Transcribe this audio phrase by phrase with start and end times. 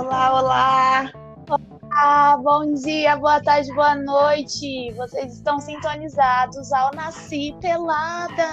[0.00, 1.12] Olá, olá!
[1.46, 4.90] Olá, bom dia, boa tarde, boa noite!
[4.96, 8.48] Vocês estão sintonizados ao Nasci Pelada!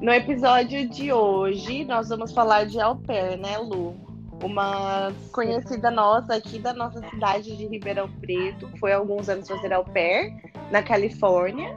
[0.00, 3.96] No episódio de hoje, nós vamos falar de au pair, né, Lu?
[4.44, 9.72] Uma conhecida nossa aqui da nossa cidade de Ribeirão Preto, foi há alguns anos fazer
[9.72, 10.32] au pair
[10.70, 11.76] na Califórnia.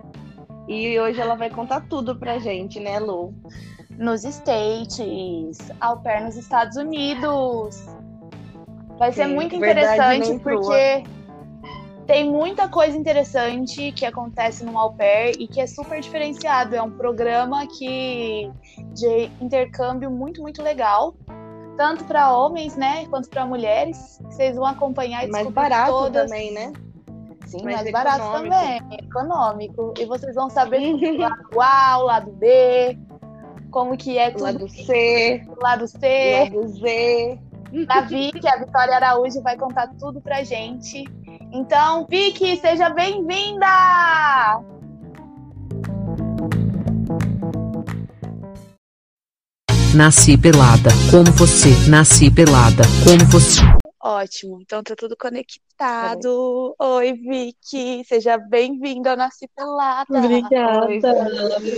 [0.68, 3.34] E hoje ela vai contar tudo pra gente, né, Lu?
[3.98, 7.86] Nos States, au pair nos Estados Unidos.
[8.98, 11.04] Vai ser Sim, muito verdade interessante porque
[12.06, 16.76] tem muita coisa interessante que acontece no au pair e que é super diferenciado.
[16.76, 18.52] É um programa que
[18.94, 21.16] de intercâmbio muito, muito legal.
[21.76, 24.20] Tanto para homens, né, quanto para mulheres.
[24.24, 26.30] Vocês vão acompanhar e Mais descobrir barato todas.
[26.30, 26.72] também, né?
[27.48, 29.94] Sim, Mais mais, barato também, econômico.
[30.00, 32.98] E vocês vão saber o lado A, o lado B,
[33.76, 36.50] como que é O tudo, lado C, lado C.
[36.50, 37.40] lado Z.
[37.86, 41.04] Da Vicky, a Vitória Araújo vai contar tudo pra gente.
[41.52, 43.68] Então, Vicky, seja bem-vinda!
[49.94, 51.68] Nasci pelada, como você.
[51.90, 53.60] Nasci pelada, como você.
[54.02, 56.74] Ótimo, então tá tudo conectado.
[56.80, 60.18] Oi, Vicky, seja bem-vinda ao Nasci Pelada.
[60.18, 61.70] Obrigada Oi, por me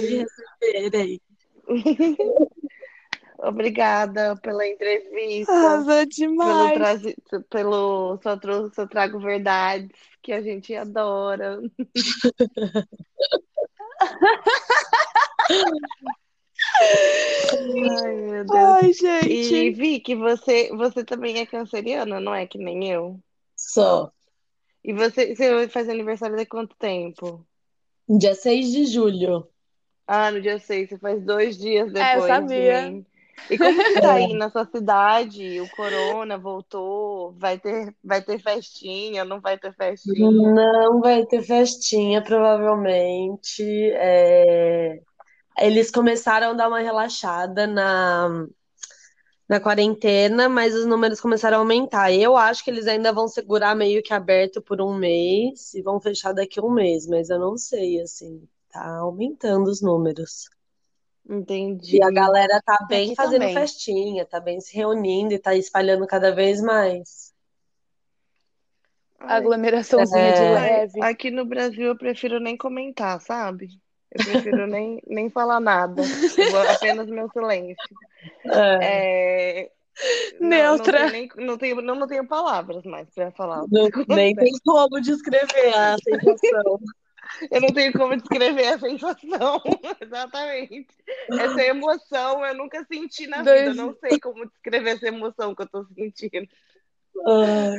[0.62, 1.22] receberem.
[3.40, 5.52] Obrigada pela entrevista.
[5.54, 6.74] Arrasou pelo, demais.
[6.74, 7.16] trazi-
[7.50, 9.92] pelo só, tro- só trago verdades
[10.24, 11.60] que a gente adora.
[16.80, 18.56] Ai, meu Deus.
[18.56, 19.72] Ai, E gente.
[19.72, 23.20] vi que você, você também é canceriana, não é que nem eu?
[23.56, 24.12] Só.
[24.84, 27.46] E você, você faz aniversário de quanto tempo?
[28.08, 29.48] Dia 6 de julho.
[30.08, 32.74] Ah, no dia 6, você faz dois dias É, eu depois de sabia.
[32.74, 33.06] mim.
[33.50, 35.62] E como que tá aí na sua cidade?
[35.62, 37.34] O corona voltou?
[37.34, 39.24] Vai ter, vai ter festinha?
[39.26, 40.58] Não vai ter festinha?
[40.86, 43.64] Não vai ter festinha, provavelmente.
[43.96, 45.00] É,
[45.60, 48.48] Eles começaram a dar uma relaxada na...
[49.50, 52.12] na quarentena, mas os números começaram a aumentar.
[52.14, 56.00] Eu acho que eles ainda vão segurar meio que aberto por um mês e vão
[56.02, 58.48] fechar daqui a um mês, mas eu não sei, assim.
[58.78, 60.52] Tá aumentando os números.
[61.28, 61.98] Entendi.
[61.98, 63.56] E a galera tá bem Aqui fazendo também.
[63.56, 67.34] festinha, tá bem se reunindo e tá espalhando cada vez mais.
[69.20, 70.56] Ai, Aglomeraçãozinha de É.
[70.58, 71.02] ai, leve.
[71.02, 73.68] aqui no Brasil eu prefiro nem comentar, sabe?
[74.12, 76.04] Eu prefiro nem, nem falar nada.
[76.76, 77.76] Apenas meu silêncio.
[78.46, 79.72] É, É,
[80.40, 81.00] não, não Neutra.
[81.00, 83.66] tenho nem, não tenho, não, não tenho palavras mais para falar.
[83.72, 86.80] não- nem tem como descrever a sensação.
[87.52, 89.62] Eu não tenho como descrever a sensação.
[90.02, 90.88] Exatamente.
[91.32, 93.58] Essa emoção eu nunca senti na vida.
[93.58, 96.48] Eu Dois- não sei como descrever essa emoção que eu tô sentindo.
[97.26, 97.78] Ai,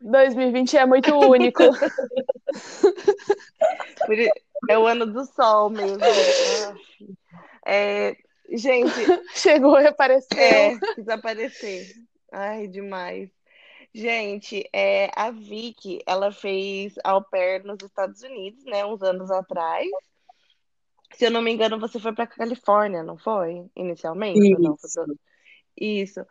[0.00, 1.62] 2020 é muito único.
[4.68, 5.98] É o ano do sol mesmo.
[6.04, 6.74] Ah,
[7.66, 8.16] É,
[8.52, 8.92] gente,
[9.34, 10.38] Chegou e apareceu.
[10.38, 11.92] é, quis aparecer.
[12.30, 13.28] Ai, demais.
[13.94, 19.88] Gente, é, a Vicky, ela fez au pair nos Estados Unidos, né, uns anos atrás.
[21.14, 23.66] Se eu não me engano, você foi para Califórnia, não foi?
[23.76, 24.38] Inicialmente?
[24.54, 24.76] ou não?
[24.78, 25.16] Foi
[25.76, 26.24] Isso.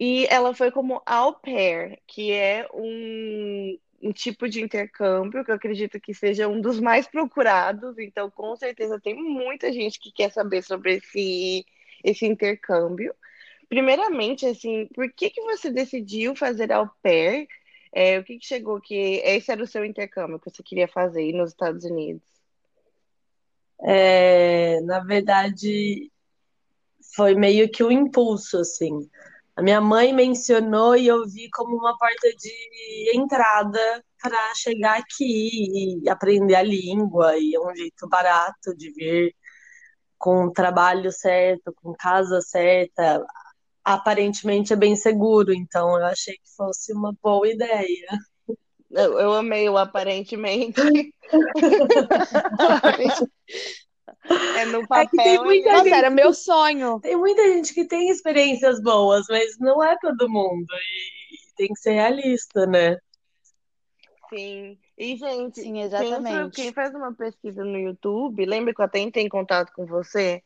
[0.00, 5.54] E ela foi como au pair, que é um, um tipo de intercâmbio que eu
[5.54, 7.96] acredito que seja um dos mais procurados.
[7.98, 11.64] Então, com certeza, tem muita gente que quer saber sobre esse,
[12.02, 13.14] esse intercâmbio.
[13.68, 17.46] Primeiramente, assim, por que que você decidiu fazer au pair?
[17.92, 21.32] É, o que que chegou que esse era o seu intercâmbio que você queria fazer
[21.32, 22.22] nos Estados Unidos?
[23.82, 26.10] É, na verdade,
[27.14, 29.08] foi meio que um impulso, assim.
[29.54, 36.02] A minha mãe mencionou e eu vi como uma porta de entrada para chegar aqui
[36.04, 39.34] e aprender a língua, e é um jeito barato de vir
[40.16, 43.24] com o trabalho certo, com casa certa.
[43.88, 48.06] Aparentemente é bem seguro, então eu achei que fosse uma boa ideia.
[48.90, 50.78] Eu, eu amei o aparentemente.
[54.58, 55.44] É no É que tem papel.
[55.44, 57.00] muita é- Nossa, gente era meu sonho.
[57.00, 60.66] Tem muita gente que tem experiências boas, mas não é todo mundo.
[61.32, 62.98] E tem que ser realista, né?
[64.28, 64.78] Sim.
[64.98, 66.56] E, gente, Sim, quem, exatamente.
[66.56, 70.42] quem faz uma pesquisa no YouTube, lembra que eu até entrei em contato com você?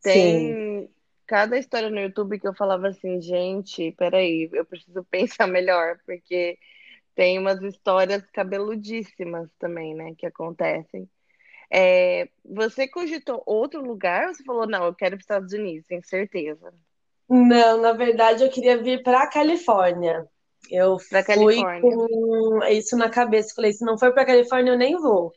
[0.00, 0.88] Sim.
[1.26, 6.58] Cada história no YouTube que eu falava assim, gente, peraí, eu preciso pensar melhor, porque
[7.14, 11.08] tem umas histórias cabeludíssimas também, né, que acontecem.
[11.70, 15.52] É, você cogitou outro lugar ou você falou, não, eu quero ir para os Estados
[15.52, 16.72] Unidos, tenho certeza?
[17.28, 20.26] Não, na verdade eu queria vir para a Califórnia.
[20.70, 21.96] Eu Pra fui Califórnia.
[21.96, 23.54] com isso na cabeça.
[23.54, 25.32] Falei, se não for para Califórnia, eu nem vou.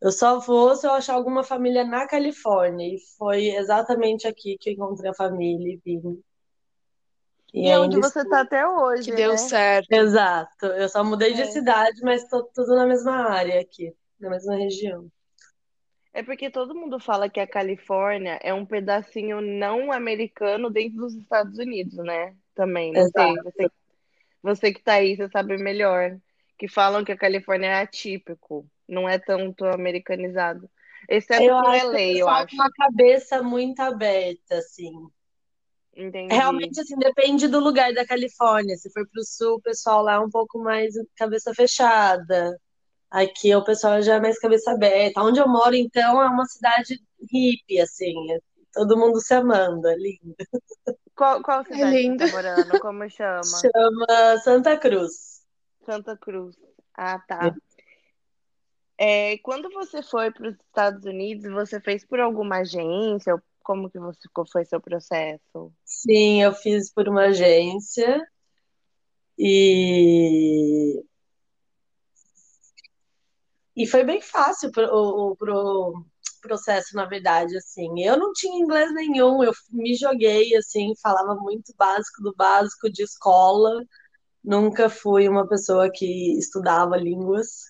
[0.00, 2.86] Eu só vou se eu achar alguma família na Califórnia.
[2.86, 6.22] E foi exatamente aqui que eu encontrei a família e vim.
[7.52, 8.30] E é onde você estou.
[8.30, 9.36] tá até hoje, Que deu né?
[9.36, 9.90] certo.
[9.92, 10.66] Exato.
[10.66, 11.46] Eu só mudei de É.
[11.46, 15.10] cidade, mas tô tudo na mesma área aqui, na mesma região.
[16.12, 21.14] É porque todo mundo fala que a Califórnia é um pedacinho não americano dentro dos
[21.14, 22.34] Estados Unidos, né?
[22.54, 23.32] Também, não sei.
[23.32, 23.44] Exato.
[23.44, 23.70] Você,
[24.42, 26.18] você que tá aí, você sabe melhor.
[26.58, 30.68] Que falam que a Califórnia é atípico, não é tanto americanizado.
[31.08, 32.54] Exceto Eu por o LA, eu acho.
[32.54, 34.92] uma cabeça muito aberta, assim.
[35.96, 36.34] Entendi.
[36.34, 38.76] Realmente, assim, depende do lugar da Califórnia.
[38.76, 42.56] Se for pro sul, o pessoal lá é um pouco mais cabeça fechada.
[43.10, 45.20] Aqui o pessoal já é mais cabeça aberta.
[45.22, 47.00] Onde eu moro, então, é uma cidade
[47.32, 48.32] hippie, assim.
[48.32, 48.38] é
[48.72, 50.36] todo mundo se amando, é lindo.
[51.16, 52.24] Qual, qual É cidade você lindo.
[52.24, 52.80] tá morando?
[52.80, 53.42] Como chama?
[53.60, 55.40] Chama Santa Cruz.
[55.84, 56.54] Santa Cruz.
[56.96, 57.54] Ah, tá.
[59.02, 63.42] É, quando você foi para os Estados Unidos, você fez por alguma agência?
[63.62, 65.72] Como que você, foi seu processo?
[65.86, 68.22] Sim, eu fiz por uma agência
[69.38, 71.02] e,
[73.74, 76.04] e foi bem fácil pro, o, pro
[76.42, 78.02] processo, na verdade, assim.
[78.04, 83.02] Eu não tinha inglês nenhum, eu me joguei, assim, falava muito básico do básico de
[83.02, 83.82] escola.
[84.44, 87.69] Nunca fui uma pessoa que estudava línguas,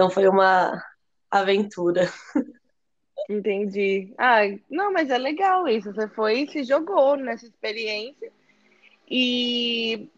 [0.00, 0.82] então foi uma
[1.30, 2.10] aventura.
[3.28, 4.14] Entendi.
[4.16, 5.92] Ah, não, mas é legal isso.
[5.92, 8.32] Você foi e se jogou nessa experiência
[9.06, 10.08] e,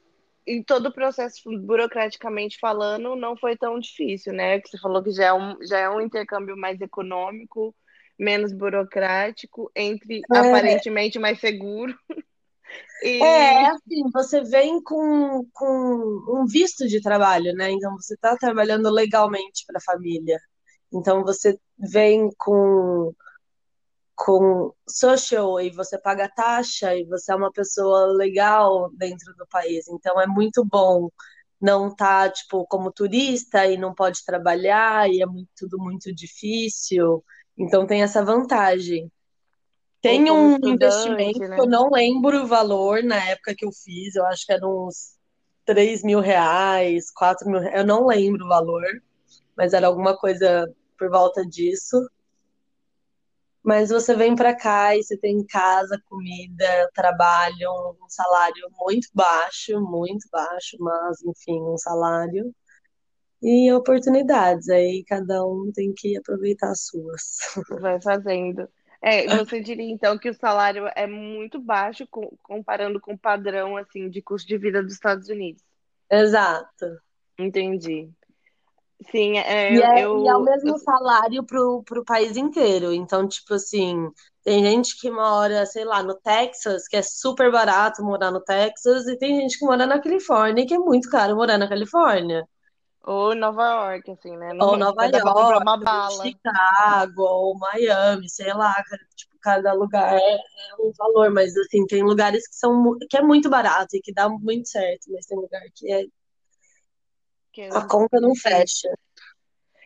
[0.47, 4.61] e todo o processo, burocraticamente falando, não foi tão difícil, né?
[4.61, 7.75] Que você falou que já é um, já é um intercâmbio mais econômico,
[8.17, 10.39] menos burocrático, entre É.
[10.39, 11.93] aparentemente mais seguro.
[13.03, 17.71] E É, assim, você vem com, com um visto de trabalho, né?
[17.71, 20.39] Então você está trabalhando legalmente para a família.
[20.93, 23.13] Então você vem com,
[24.15, 29.89] com social e você paga taxa e você é uma pessoa legal dentro do país.
[29.89, 31.09] Então é muito bom
[31.61, 37.25] não estar, tipo, como turista e não pode trabalhar e é muito, tudo muito difícil.
[37.57, 39.11] Então tem essa vantagem.
[40.03, 41.55] Tem um investimento né?
[41.55, 44.67] que eu não lembro o valor na época que eu fiz, eu acho que era
[44.67, 45.17] uns
[45.65, 48.85] 3 mil reais, 4 mil reais, eu não lembro o valor,
[49.57, 50.69] mas era alguma coisa
[50.99, 51.97] por volta disso.
[53.63, 57.71] Mas você vem pra cá e você tem casa, comida, trabalho,
[58.03, 62.53] um salário muito baixo, muito baixo, mas enfim, um salário
[63.41, 64.69] e oportunidades.
[64.69, 67.39] Aí cada um tem que aproveitar as suas.
[67.81, 68.69] Vai fazendo.
[69.03, 73.77] É, você diria então que o salário é muito baixo com- comparando com o padrão
[73.77, 75.63] assim de custo de vida dos Estados Unidos.
[76.11, 76.87] Exato.
[77.39, 78.11] Entendi.
[79.11, 82.37] Sim, é, E eu, é, e é o eu, mesmo eu- salário pro, pro país
[82.37, 82.93] inteiro.
[82.93, 84.09] Então, tipo assim,
[84.45, 89.07] tem gente que mora, sei lá, no Texas, que é super barato morar no Texas,
[89.09, 92.47] e tem gente que mora na Califórnia, que é muito caro morar na Califórnia.
[93.05, 94.51] Ou Nova York, assim, né?
[94.51, 96.25] Ou Não Nova pra comprar York, uma ou bala.
[96.25, 98.75] Chicago, ou Miami, sei lá,
[99.17, 100.41] tipo, cada lugar é, é
[100.79, 104.29] um valor, mas assim, tem lugares que são que é muito barato e que dá
[104.29, 106.05] muito certo, mas tem lugar que é,
[107.53, 108.89] Que é a conta não fecha.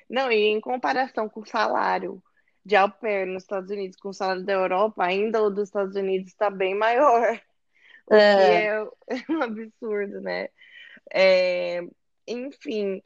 [0.09, 2.23] Não, e em comparação com o salário
[2.65, 5.97] de au pair nos Estados Unidos com o salário da Europa, ainda o dos Estados
[5.97, 7.41] Unidos está bem maior,
[8.07, 8.85] o que É, é
[9.31, 10.49] um absurdo, né?
[11.13, 11.81] É,
[12.27, 13.03] enfim,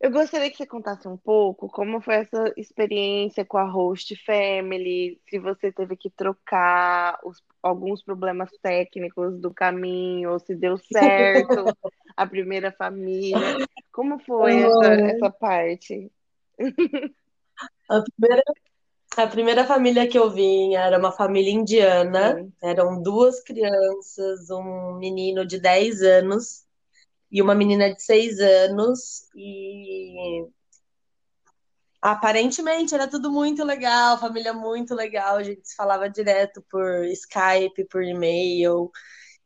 [0.00, 5.20] eu gostaria que você contasse um pouco como foi essa experiência com a Host Family,
[5.28, 11.64] se você teve que trocar os- alguns problemas técnicos do caminho, ou se deu certo
[12.16, 13.56] a primeira família.
[13.92, 16.10] Como foi essa, essa parte?
[17.88, 18.42] a primeira
[19.16, 22.36] A primeira família que eu vim era uma família indiana.
[22.38, 22.52] Sim.
[22.62, 26.63] Eram duas crianças, um menino de 10 anos
[27.34, 29.28] e uma menina de 6 anos.
[29.34, 30.46] E
[32.00, 35.38] aparentemente era tudo muito legal, família muito legal.
[35.38, 38.88] A gente se falava direto por Skype, por e-mail.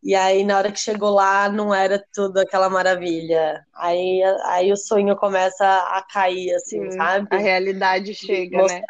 [0.02, 3.64] E aí, na hora que chegou lá, não era tudo aquela maravilha.
[3.75, 7.26] Aí, aí o sonho começa a cair, assim, Sim, sabe?
[7.30, 8.83] a realidade chega, né?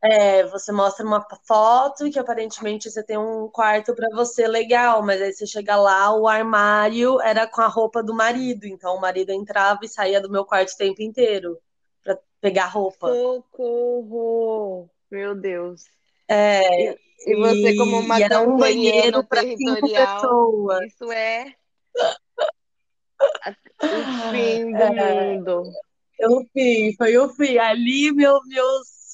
[0.00, 5.20] É, você mostra uma foto que aparentemente você tem um quarto pra você legal, mas
[5.20, 9.32] aí você chega lá, o armário era com a roupa do marido, então o marido
[9.32, 11.58] entrava e saía do meu quarto o tempo inteiro
[12.04, 13.12] pra pegar roupa.
[13.12, 14.88] Socorro!
[15.10, 15.84] Meu Deus.
[16.28, 16.92] É,
[17.26, 20.86] E você, como uma e era um banheiro para cinco pessoas.
[20.86, 21.54] isso é
[23.82, 25.72] o fim do É, mundo.
[26.20, 27.58] eu fui, foi o fim.
[27.58, 28.64] Ali meu, meu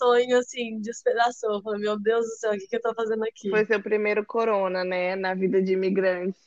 [0.04, 1.62] sonho, assim, despedaçou.
[1.62, 3.48] Falei, meu Deus do céu, o que que eu tô fazendo aqui?
[3.48, 6.38] Foi seu primeiro corona, né, na vida de imigrante.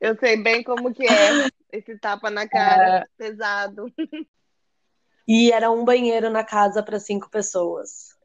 [0.00, 3.92] Eu sei bem como que é esse tapa na cara, pesado.
[5.28, 8.16] E era um banheiro na casa para cinco pessoas.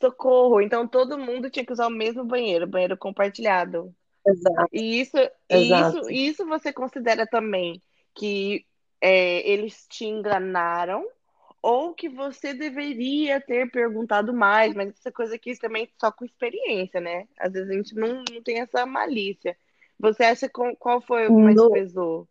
[0.00, 0.60] Socorro!
[0.60, 3.94] Então todo mundo tinha que usar o mesmo banheiro, banheiro compartilhado.
[4.26, 5.16] Exato, E isso,
[5.48, 5.98] exato.
[5.98, 7.82] isso, isso você considera também
[8.14, 8.64] que
[9.00, 11.04] é, eles te enganaram
[11.64, 17.00] ou que você deveria ter perguntado mais, mas essa coisa aqui também só com experiência,
[17.00, 17.26] né?
[17.38, 19.56] Às vezes a gente não, não tem essa malícia.
[19.98, 22.28] Você acha com- qual foi o que mais No, pesou?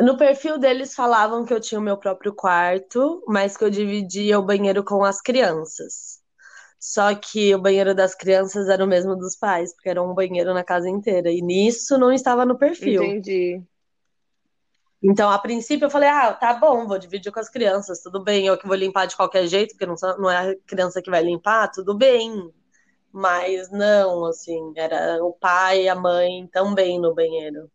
[0.00, 4.36] no perfil deles falavam que eu tinha o meu próprio quarto, mas que eu dividia
[4.36, 6.20] o banheiro com as crianças.
[6.80, 10.52] Só que o banheiro das crianças era o mesmo dos pais, porque era um banheiro
[10.52, 11.30] na casa inteira.
[11.30, 13.04] E nisso não estava no perfil.
[13.04, 13.62] Entendi.
[15.02, 18.46] Então, a princípio, eu falei: ah, tá bom, vou dividir com as crianças, tudo bem.
[18.46, 21.22] Eu que vou limpar de qualquer jeito, porque não, não é a criança que vai
[21.22, 22.52] limpar, tudo bem.
[23.12, 27.70] Mas não, assim, era o pai e a mãe também no banheiro.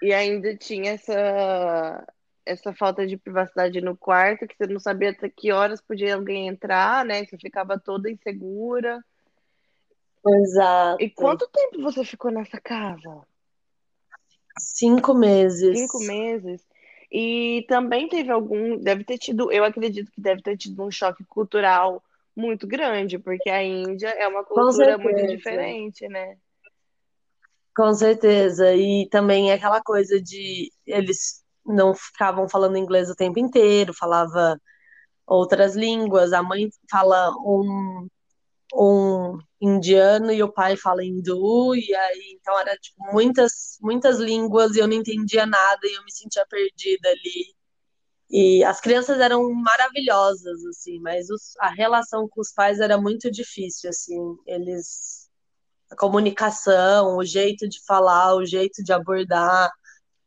[0.00, 2.06] E ainda tinha essa,
[2.46, 6.48] essa falta de privacidade no quarto, que você não sabia até que horas podia alguém
[6.48, 7.24] entrar, né?
[7.24, 9.04] Você ficava toda insegura.
[10.26, 11.02] Exato.
[11.02, 13.22] E quanto tempo você ficou nessa casa?
[14.58, 15.78] Cinco meses.
[15.78, 16.66] Cinco meses?
[17.10, 21.24] E também teve algum, deve ter tido, eu acredito que deve ter tido um choque
[21.24, 22.02] cultural
[22.36, 26.36] muito grande, porque a Índia é uma cultura muito diferente, né?
[27.76, 28.74] Com certeza.
[28.74, 34.60] E também é aquela coisa de eles não ficavam falando inglês o tempo inteiro, falava
[35.26, 36.32] outras línguas.
[36.32, 38.06] A mãe fala um,
[38.74, 44.74] um indiano e o pai fala hindu, e aí então era tipo muitas, muitas línguas
[44.76, 47.54] e eu não entendia nada e eu me sentia perdida ali.
[48.30, 53.30] E as crianças eram maravilhosas, assim, mas os- a relação com os pais era muito
[53.30, 54.18] difícil, assim.
[54.46, 55.28] Eles,
[55.90, 59.70] a comunicação, o jeito de falar, o jeito de abordar,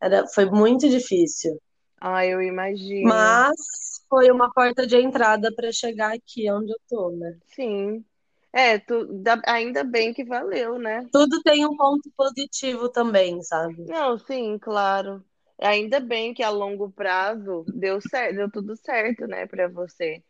[0.02, 1.60] era, foi muito difícil.
[2.00, 3.10] Ah, eu imagino.
[3.10, 3.56] Mas
[4.10, 7.38] foi uma porta de entrada para chegar aqui onde eu tô, né?
[7.56, 8.06] Sim.
[8.54, 11.08] É, tu, da- ainda bem que valeu, né?
[11.12, 13.84] Tudo tem um ponto positivo também, sabe?
[13.88, 15.24] Não, sim, claro.
[15.60, 20.22] Ainda bem que a longo prazo deu certo, deu tudo certo, né, pra você.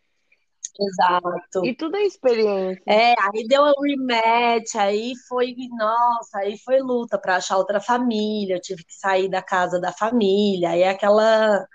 [0.80, 1.66] Exato.
[1.66, 2.82] E tudo é experiência.
[2.88, 8.56] É, aí deu um rematch, aí foi, nossa, aí foi luta para achar outra família,
[8.56, 11.68] eu tive que sair da casa da família, aí é aquela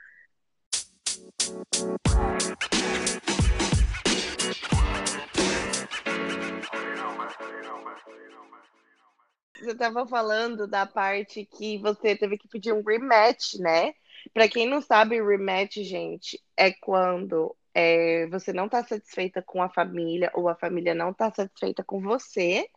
[9.58, 13.92] Você estava falando da parte que você teve que pedir um rematch, né?
[14.32, 19.68] Pra quem não sabe, rematch, gente, é quando é, você não tá satisfeita com a
[19.68, 22.68] família ou a família não tá satisfeita com você.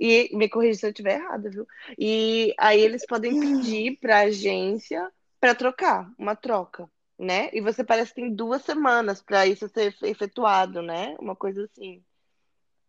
[0.00, 1.66] E me corrija se eu estiver errado, viu?
[1.98, 7.50] E aí eles podem pedir pra agência pra trocar, uma troca, né?
[7.52, 11.14] E você parece que tem duas semanas pra isso ser efetuado, né?
[11.20, 12.02] Uma coisa assim.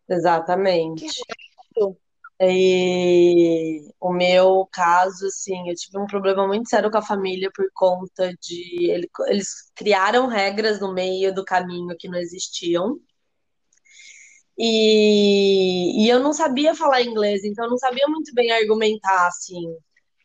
[0.07, 1.05] Exatamente.
[2.41, 7.65] E o meu caso, assim, eu tive um problema muito sério com a família por
[7.73, 12.99] conta de ele- eles criaram regras no meio do caminho que não existiam.
[14.57, 19.65] E, e eu não sabia falar inglês, então eu não sabia muito bem argumentar, assim.
[19.65, 19.79] Eu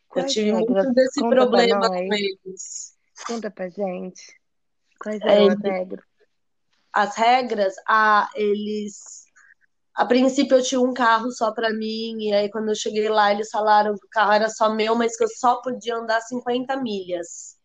[0.09, 0.87] Quais tive regras?
[0.87, 2.95] muito desse Conta problema com eles.
[3.27, 4.23] Conta pra gente.
[4.99, 6.05] Quais É, eram as regras?
[6.93, 9.28] as regras, ah, eles.
[9.99, 13.33] A princípio eu tinha um carro só pra mim, e aí quando eu cheguei lá,
[13.33, 16.77] eles falaram que o carro era só meu, mas que eu só podia andar 50
[16.77, 17.57] milhas.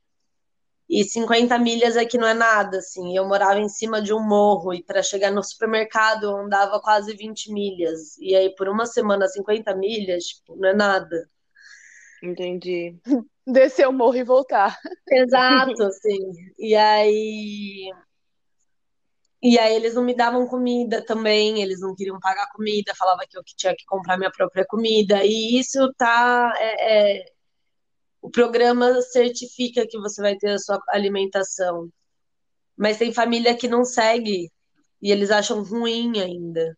[0.89, 3.15] E 50 milhas aqui não é nada, assim.
[3.15, 7.15] Eu morava em cima de um morro, e para chegar no supermercado eu andava quase
[7.15, 8.17] 20 milhas.
[8.17, 11.29] E aí por uma semana, 50 milhas, tipo, não é nada.
[12.23, 12.97] Entendi.
[13.45, 14.79] Descer o morro e voltar.
[15.07, 16.17] Exato, assim.
[16.57, 17.91] E aí.
[19.43, 23.37] E aí eles não me davam comida também, eles não queriam pagar comida, falava que
[23.37, 25.23] eu que tinha que comprar minha própria comida.
[25.25, 26.53] E isso tá.
[26.57, 27.25] é- é-
[28.21, 31.89] o programa certifica que você vai ter a sua alimentação.
[32.77, 34.49] Mas tem família que não segue
[35.01, 36.77] e eles acham ruim ainda.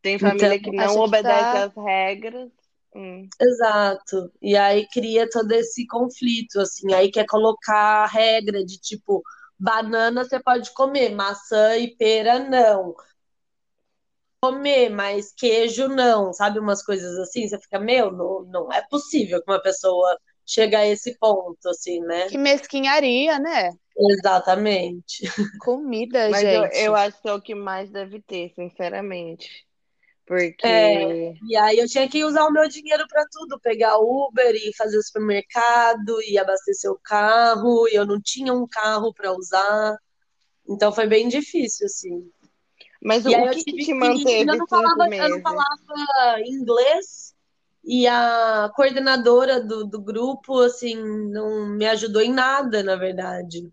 [0.00, 2.50] Tem família Então, que não obedece tá- às regras.
[2.94, 3.28] Hum.
[3.40, 4.30] Exato.
[4.40, 6.94] E aí cria todo esse conflito, assim.
[6.94, 9.22] Aí quer colocar a regra de tipo,
[9.58, 12.94] banana você pode comer, maçã e pera não.
[14.40, 16.58] comer, mas queijo não, sabe?
[16.58, 20.86] Umas coisas assim, você fica, meu, não, não é possível que uma pessoa chegue a
[20.86, 22.28] esse ponto, assim, né?
[22.28, 23.72] Que mesquinharia, né?
[23.98, 25.28] Exatamente.
[25.58, 26.72] Comida, Mas eu, gente.
[26.72, 29.65] eu acho que é o que mais deve ter, sinceramente.
[30.26, 30.66] Porque.
[30.66, 34.74] É, e aí eu tinha que usar o meu dinheiro para tudo, pegar Uber e
[34.76, 39.96] fazer o supermercado e abastecer o carro, e eu não tinha um carro para usar.
[40.68, 42.28] Então foi bem difícil, assim.
[43.00, 46.40] Mas o, E o eu que, que te manteve Eu não falava, eu não falava
[46.44, 47.32] inglês,
[47.84, 50.96] e a coordenadora do, do grupo, assim,
[51.30, 53.70] não me ajudou em nada, na verdade.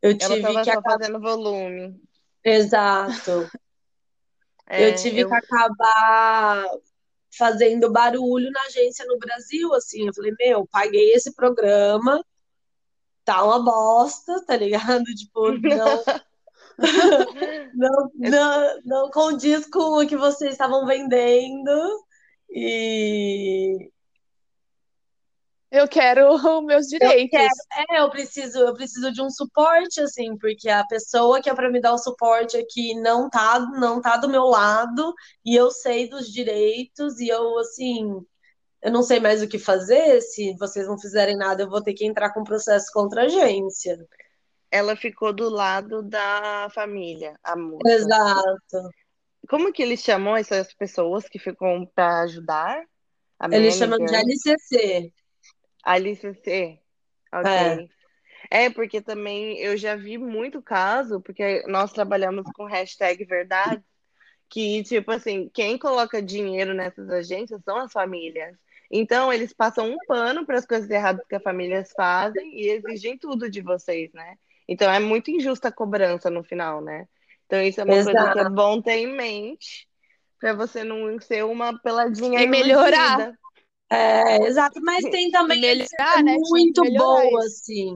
[0.00, 0.98] Eu Ela tive que acabar.
[0.98, 2.00] fazendo volume.
[2.42, 3.50] Exato.
[4.72, 6.66] Eu É, tive eu, que acabar
[7.36, 10.06] fazendo barulho na agência no Brasil, assim.
[10.06, 12.24] Eu falei, meu, paguei esse programa,
[13.24, 15.04] tá uma bosta, tá ligado?
[15.16, 16.04] Tipo, não,
[17.74, 22.04] não, não, não condiz com o que vocês estavam vendendo.
[22.50, 23.90] E
[25.74, 26.28] Eu quero
[26.60, 27.30] os meus eu direitos.
[27.36, 27.52] quero,
[27.90, 31.68] é, eu preciso, eu preciso de um suporte, assim, porque a pessoa que é para
[31.68, 35.12] me dar o suporte aqui não tá, não tá do meu lado,
[35.44, 38.24] e eu sei dos direitos, e eu, assim,
[38.80, 40.20] eu não sei mais o que fazer.
[40.20, 43.98] Se vocês não fizerem nada, eu vou ter que entrar com processo contra a agência.
[44.70, 47.88] ela ficou do lado da família, a moça.
[47.88, 48.90] Exato.
[49.48, 52.80] Como que eles chamam essas pessoas que ficam para ajudar?
[53.40, 54.14] A Eles chamam de?
[54.14, 55.12] LCC.
[55.84, 56.78] A LCC?
[57.32, 57.88] É, Ok.
[58.50, 63.82] É, porque também eu já vi muito caso, porque nós trabalhamos com hashtag verdade,
[64.48, 68.56] que, tipo assim, quem coloca dinheiro nessas agências são as famílias.
[68.90, 73.18] Então, eles passam um pano para as coisas erradas que as famílias fazem e exigem
[73.18, 74.36] tudo de vocês, né?
[74.68, 77.08] Então, é muito injusta a cobrança no final, né?
[77.46, 78.54] Então, isso é uma coisa que é exato.
[78.54, 79.88] bom ter em mente
[80.38, 83.32] para você não ser uma peladinha E melhorar.
[83.90, 84.80] É, exato.
[84.82, 86.34] Mas tem também melhorar, né?
[86.34, 87.94] Tinha que muito boa, assim.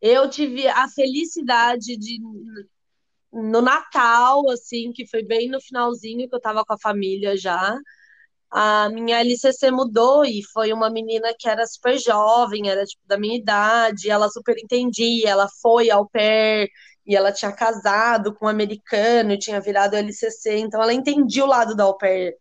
[0.00, 2.18] Eu tive a felicidade de,
[3.32, 7.76] no Natal, assim, que foi bem no finalzinho que eu tava com a família já.
[8.50, 13.18] A minha LCC mudou e foi uma menina que era super jovem, era tipo da
[13.18, 16.70] minha idade, ela super entendia, ela foi au pair
[17.06, 21.48] e ela tinha casado com um americano e tinha virado LCC, então ela entendia o
[21.48, 22.34] lado da au pair.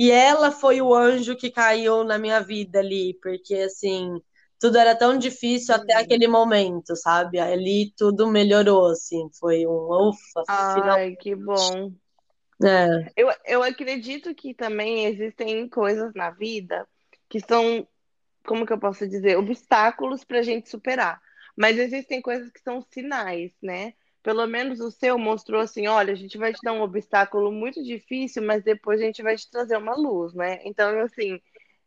[0.00, 4.20] E ela foi o anjo que caiu na minha vida ali, porque assim,
[4.60, 6.00] tudo era tão difícil até Hum.
[6.00, 7.38] aquele momento, sabe?
[7.40, 11.00] Ali tudo melhorou, assim, foi um ufa, finalmente.
[11.02, 11.94] Ai, que bom.
[12.62, 16.86] É, Eu, eu acredito que também existem coisas na vida
[17.28, 17.86] que são,
[18.46, 21.20] como que eu posso dizer, obstáculos para a gente superar.
[21.56, 23.94] Mas existem coisas que são sinais, né?
[24.22, 27.82] Pelo menos o seu mostrou assim: olha, a gente vai te dar um obstáculo muito
[27.82, 30.60] difícil, mas depois a gente vai te trazer uma luz, né?
[30.64, 31.40] Então, assim,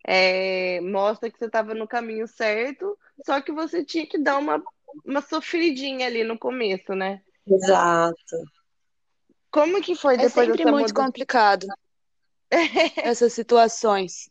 [0.06, 4.62] é, mostra que você estava no caminho certo, só que você tinha que dar uma,
[5.06, 7.22] uma sofridinha ali no começo, né?
[7.48, 8.38] exato.
[9.52, 11.06] Como que foi É depois sempre dessa muito mudança?
[11.06, 11.68] complicado
[13.04, 14.30] essas situações.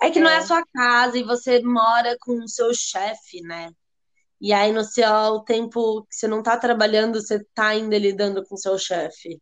[0.00, 0.42] É que não é a É.
[0.42, 3.70] sua casa e você mora com o seu chefe, né?
[4.40, 8.56] E aí no seu tempo que você não tá trabalhando, você tá ainda lidando com
[8.56, 9.40] seu chefe.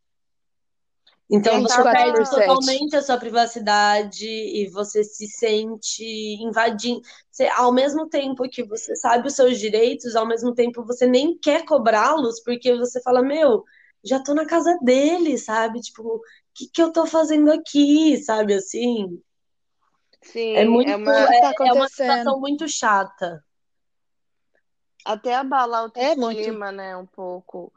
[1.30, 2.40] Então você 24 perde por 7.
[2.42, 6.04] totalmente a sua privacidade e você se sente
[6.40, 7.00] invadindo.
[7.30, 11.36] Você, ao mesmo tempo que você sabe os seus direitos, ao mesmo tempo você nem
[11.38, 13.64] quer cobrá-los, porque você fala, meu,
[14.04, 15.80] já tô na casa dele, sabe?
[15.80, 16.20] Tipo, o
[16.54, 19.20] que que eu tô fazendo aqui, sabe assim?
[20.54, 21.12] É Sim, muito, é uma.
[21.12, 23.43] que tá é, é uma situação muito chata.
[25.04, 26.96] Até abala a É autoestima, né?
[26.96, 27.72] Um pouco.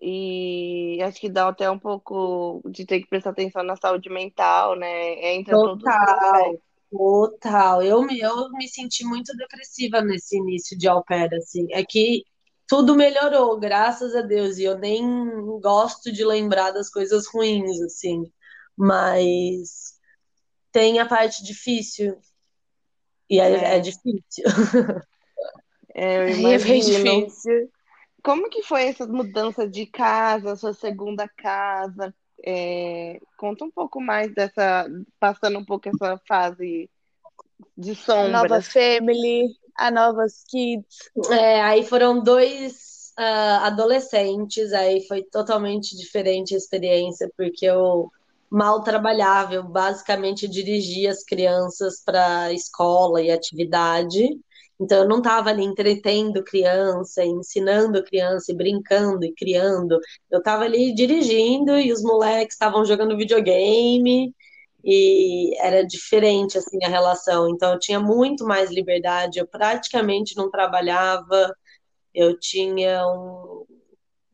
[0.00, 4.76] E acho que dá até um pouco de ter que prestar atenção na saúde mental,
[4.76, 5.34] né?
[5.34, 6.58] Entra Total,
[6.90, 7.82] total.
[7.82, 11.66] Eu me, eu me senti muito depressiva nesse início de au pair, assim.
[11.72, 12.22] É que
[12.66, 14.58] tudo melhorou, graças a Deus.
[14.58, 15.02] E eu nem
[15.60, 18.30] gosto de lembrar das coisas ruins, assim.
[18.76, 19.94] Mas
[20.72, 22.18] tem a parte difícil.
[23.30, 24.44] E é É, difícil.
[25.94, 27.70] é, é bem difícil.
[28.22, 32.14] Como que foi essa mudança de casa, sua segunda casa?
[32.42, 34.86] É, conta um pouco mais dessa,
[35.20, 36.90] passando um pouco essa fase
[37.76, 41.10] de A nova family, a novas kids.
[41.30, 48.10] É, aí foram dois ah, adolescentes, aí foi totalmente diferente a experiência, porque eu
[48.50, 54.28] mal trabalhava, eu basicamente dirigia as crianças para escola e atividade,
[54.80, 59.98] Então eu não estava ali entretendo criança, ensinando criança, e brincando e criando.
[60.30, 64.34] Eu estava ali dirigindo e os moleques estavam jogando videogame
[64.84, 67.48] e era diferente assim a relação.
[67.48, 69.38] Então eu tinha muito mais liberdade.
[69.38, 71.54] Eu praticamente não trabalhava.
[72.12, 73.64] Eu tinha um,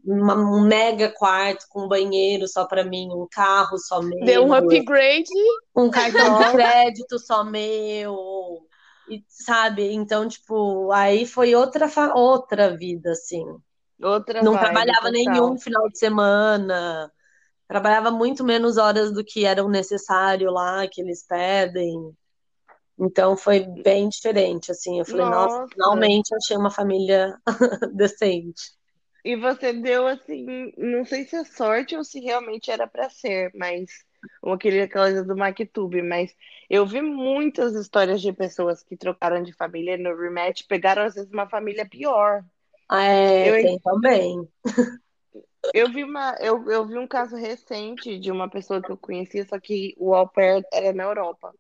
[0.05, 4.25] uma, um mega quarto com banheiro só para mim, um carro só meu.
[4.25, 5.29] Deu um upgrade.
[5.77, 8.67] Um cartão de crédito só meu.
[9.11, 9.93] E, sabe?
[9.93, 13.45] Então, tipo, aí foi outra, outra vida, assim.
[14.03, 15.13] Outra Não vibe, trabalhava total.
[15.13, 17.13] nenhum final de semana.
[17.69, 22.15] Trabalhava muito menos horas do que eram necessário lá, que eles pedem.
[22.99, 24.99] Então foi bem diferente, assim.
[24.99, 25.73] Eu falei, nossa, Nossa.
[25.73, 27.37] finalmente achei uma família
[27.95, 28.79] decente.
[29.25, 33.51] E você deu assim, não sei se é sorte ou se realmente era pra ser,
[33.55, 33.91] mas
[34.43, 36.35] ou aquele aquela coisa do MacTube, mas
[36.69, 41.31] eu vi muitas histórias de pessoas que trocaram de família no rematch, pegaram às vezes
[41.33, 42.45] uma família pior.
[42.89, 44.47] Ah, É, Eu- tem também.
[45.73, 49.45] Eu vi uma, eu, eu vi um caso recente de uma pessoa que eu conhecia,
[49.47, 51.55] só que o au pair era na Europa.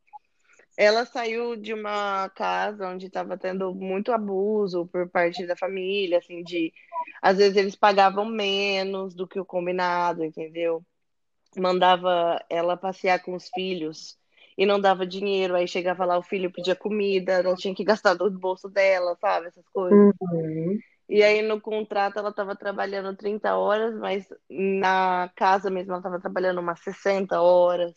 [0.77, 6.43] Ela saiu de uma casa onde estava tendo muito abuso por parte da família, assim,
[6.45, 6.73] de
[7.23, 10.85] às vezes eles pagavam menos do que o combinado, entendeu?
[11.57, 14.19] Mandava ela passear com os filhos
[14.57, 18.15] e não dava dinheiro, aí chegava lá o filho pedia comida, ela tinha que gastar
[18.15, 19.47] do bolso dela, sabe?
[19.47, 20.15] Essas coisas.
[20.21, 20.79] Uhum.
[21.09, 26.21] E aí no contrato ela estava trabalhando 30 horas, mas na casa mesmo ela estava
[26.21, 27.95] trabalhando umas 60 horas.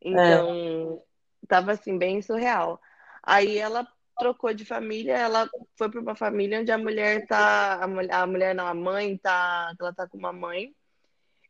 [0.00, 1.02] Então,
[1.48, 2.80] tava assim bem surreal.
[3.22, 3.86] Aí ela
[4.18, 8.26] trocou de família, ela foi para uma família onde a mulher tá, a mulher, a
[8.26, 10.74] mulher não, a mãe tá, ela tá com uma mãe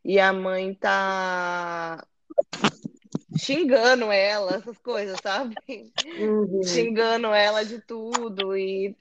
[0.03, 2.05] e a mãe tá
[3.37, 5.55] xingando ela, essas coisas, sabe?
[6.19, 6.61] Uhum.
[6.63, 8.95] Xingando ela de tudo e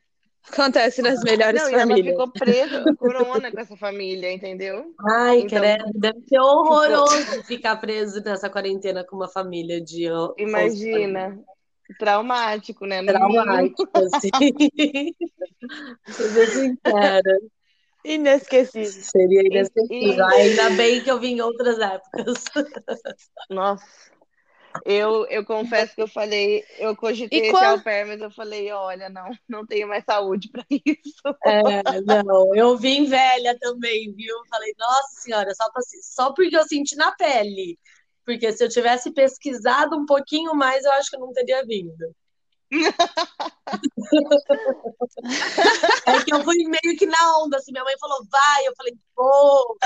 [0.53, 2.13] Acontece nas melhores Não, e ela famílias.
[2.13, 4.95] ficou presa com corona com essa família, entendeu?
[5.09, 10.09] Ai, Então, credo, deve ser horroroso ficar preso nessa quarentena com uma família de
[10.39, 11.39] Imagina.
[11.99, 13.05] Traumático, né?
[13.05, 14.31] Traumático, assim.
[16.07, 17.39] Seja sincera,
[18.05, 19.03] Inesquecível.
[19.03, 20.25] seria inesquecível.
[20.29, 22.45] E- Ainda bem que eu vim em outras épocas.
[23.51, 23.85] Nossa.
[24.85, 28.31] Eu, eu confesso que eu falei, eu cogitei E esse qual- au pair, mas eu
[28.31, 31.23] falei, olha, não, não tenho mais saúde para isso.
[31.45, 34.35] É, não, eu vim velha também, viu?
[34.49, 37.79] Falei, nossa senhora, só, pra- só porque eu senti na pele.
[38.25, 42.15] Porque se eu tivesse pesquisado um pouquinho mais, eu acho que eu não teria vindo.
[46.07, 48.97] É que eu fui meio que na onda, assim, minha mãe falou, vai, eu falei,
[49.15, 49.77] vou,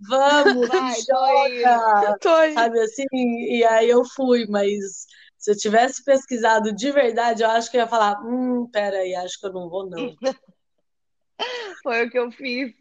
[0.00, 2.54] vamos, Vai, joga, Tô aí.
[2.54, 3.04] sabe assim?
[3.12, 5.06] E aí eu fui, mas
[5.38, 9.38] se eu tivesse pesquisado de verdade, eu acho que eu ia falar, hum, peraí, acho
[9.38, 10.14] que eu não vou, não.
[11.82, 12.72] Foi o que eu fiz.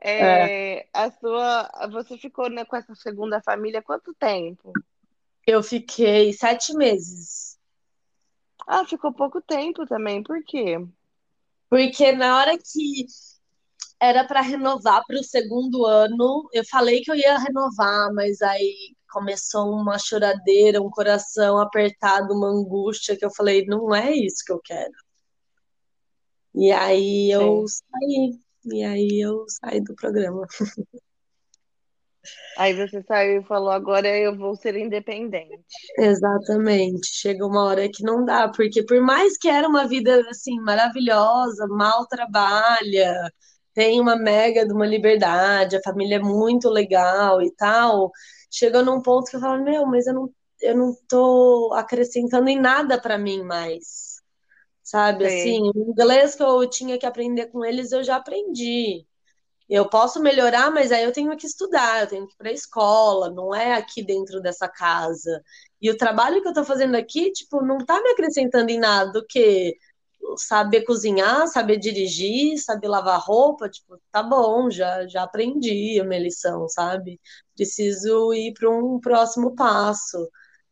[0.00, 4.72] É, A sua, você ficou né, com essa segunda família quanto tempo?
[5.46, 7.47] Eu fiquei sete meses.
[8.70, 10.76] Ah, ficou pouco tempo também, por quê?
[11.70, 13.06] Porque na hora que
[13.98, 18.94] era para renovar para o segundo ano, eu falei que eu ia renovar, mas aí
[19.10, 24.52] começou uma choradeira, um coração apertado, uma angústia que eu falei, não é isso que
[24.52, 24.92] eu quero.
[26.54, 30.46] E aí eu saí, e aí eu saí do programa.
[32.56, 35.64] Aí você saiu e falou, agora eu vou ser independente.
[35.98, 37.08] Exatamente.
[37.12, 41.66] Chega uma hora que não dá, porque por mais que era uma vida assim maravilhosa,
[41.68, 43.14] mal trabalha,
[43.74, 48.10] tem uma mega de uma liberdade, a família é muito legal e tal,
[48.50, 52.58] chega num ponto que eu falo, meu, mas eu não, eu não tô acrescentando em
[52.60, 54.18] nada para mim mais.
[54.82, 55.40] Sabe, Sei.
[55.40, 59.06] assim, o inglês que eu tinha que aprender com eles, eu já aprendi.
[59.68, 62.52] Eu posso melhorar, mas aí eu tenho que estudar, eu tenho que ir para a
[62.52, 65.42] escola, não é aqui dentro dessa casa.
[65.80, 69.12] E o trabalho que eu tô fazendo aqui, tipo, não tá me acrescentando em nada
[69.12, 69.76] do que
[70.36, 76.20] saber cozinhar, saber dirigir, saber lavar roupa, tipo, tá bom, já já aprendi a minha
[76.20, 77.20] lição, sabe?
[77.54, 80.28] Preciso ir para um próximo passo.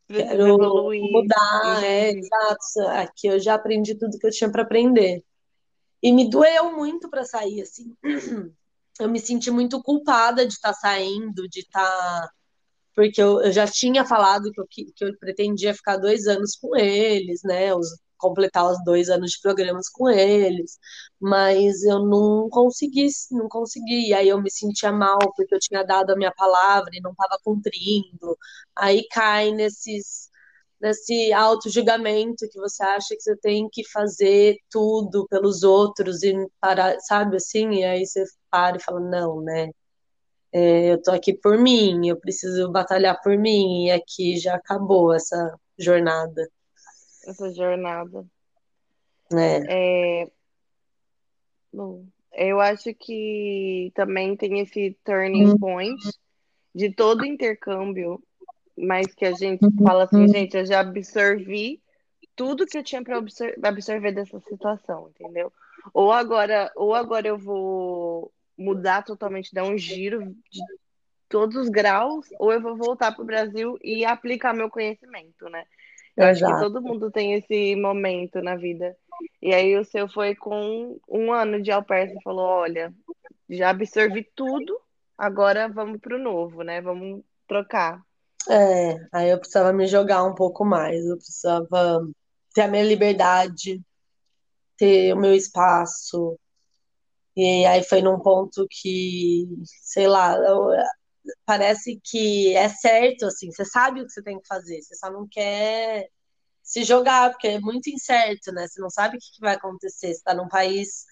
[0.07, 1.01] Quero evoluir.
[1.11, 2.89] mudar, é, exato.
[2.99, 5.23] Aqui eu já aprendi tudo que eu tinha para aprender.
[6.01, 7.95] E me doeu muito para sair, assim.
[8.99, 12.29] Eu me senti muito culpada de estar saindo, de estar.
[12.95, 16.75] Porque eu, eu já tinha falado que eu, que eu pretendia ficar dois anos com
[16.75, 17.73] eles, né?
[17.75, 20.77] Os, completar os dois anos de programas com eles,
[21.19, 24.13] mas eu não consegui, não consegui.
[24.13, 27.39] Aí eu me sentia mal porque eu tinha dado a minha palavra e não estava
[27.43, 28.37] cumprindo.
[28.75, 30.29] Aí cai nesses
[30.79, 36.99] nesse auto-julgamento que você acha que você tem que fazer tudo pelos outros e parar,
[37.01, 37.71] sabe assim?
[37.71, 39.69] E aí você para e fala, não, né?
[40.53, 45.13] É, eu tô aqui por mim, eu preciso batalhar por mim, e aqui já acabou
[45.13, 46.49] essa jornada.
[47.25, 48.25] Essa jornada.
[49.33, 50.21] É.
[50.23, 50.31] É,
[51.73, 55.99] bom, eu acho que também tem esse turning point
[56.73, 58.23] de todo intercâmbio,
[58.77, 61.81] mas que a gente fala assim, gente, eu já absorvi
[62.35, 63.21] tudo que eu tinha para
[63.63, 65.51] absorver dessa situação, entendeu?
[65.93, 70.61] Ou agora, ou agora eu vou mudar totalmente, dar um giro de
[71.29, 75.65] todos os graus, ou eu vou voltar para o Brasil e aplicar meu conhecimento, né?
[76.15, 76.73] Eu acho que Exato.
[76.73, 78.95] todo mundo tem esse momento na vida.
[79.41, 82.93] E aí o seu foi com um ano de au pair, você falou, olha,
[83.49, 84.79] já absorvi tudo,
[85.17, 86.81] agora vamos pro novo, né?
[86.81, 88.01] Vamos trocar.
[88.49, 92.07] É, aí eu precisava me jogar um pouco mais, eu precisava
[92.53, 93.81] ter a minha liberdade,
[94.77, 96.39] ter o meu espaço.
[97.35, 99.47] E aí foi num ponto que,
[99.83, 100.35] sei lá,
[101.45, 105.11] parece que é certo, assim, você sabe o que você tem que fazer, você só
[105.11, 106.07] não quer
[106.63, 108.67] se jogar, porque é muito incerto, né?
[108.67, 111.05] Você não sabe o que vai acontecer, você tá num país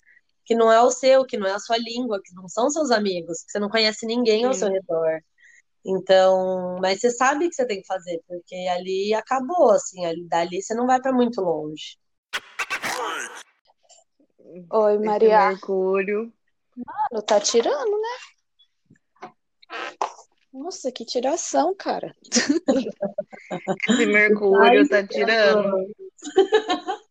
[0.45, 2.91] que não é o seu, que não é a sua língua, que não são seus
[2.91, 4.73] amigos, que você não conhece ninguém ao seu Sim.
[4.73, 5.21] redor.
[5.85, 10.27] Então, mas você sabe o que você tem que fazer, porque ali acabou, assim, ali,
[10.27, 11.99] dali você não vai para muito longe.
[14.71, 15.49] Oi, Esse Maria.
[15.49, 16.33] Mercúrio.
[16.75, 19.31] Mano, tá tirando, né?
[20.51, 22.15] Nossa, que tiração, cara.
[23.89, 25.93] Esse Mercúrio tá tirando.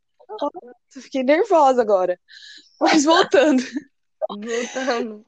[0.90, 2.18] Fiquei nervosa agora.
[2.80, 3.62] Mas voltando.
[4.28, 5.24] Voltando.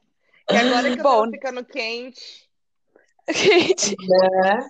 [0.47, 1.29] Que agora que eu Bom.
[1.29, 2.46] ficando quente.
[3.33, 4.69] Gente, né?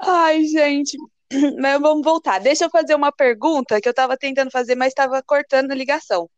[0.00, 0.96] ai, gente.
[1.60, 2.38] Mas vamos voltar.
[2.38, 6.30] Deixa eu fazer uma pergunta que eu tava tentando fazer, mas estava cortando a ligação.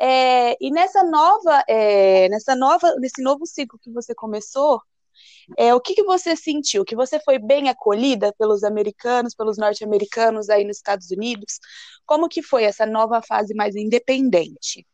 [0.00, 4.80] É, e nessa nova, é, nessa nova, nesse novo ciclo que você começou,
[5.58, 6.84] é, o que que você sentiu?
[6.84, 11.58] Que você foi bem acolhida pelos americanos, pelos norte-americanos aí nos Estados Unidos?
[12.06, 14.86] Como que foi essa nova fase mais independente?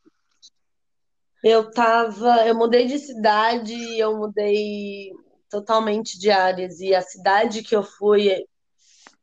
[1.43, 5.11] Eu tava, eu mudei de cidade, eu mudei
[5.49, 8.29] totalmente de áreas, e a cidade que eu fui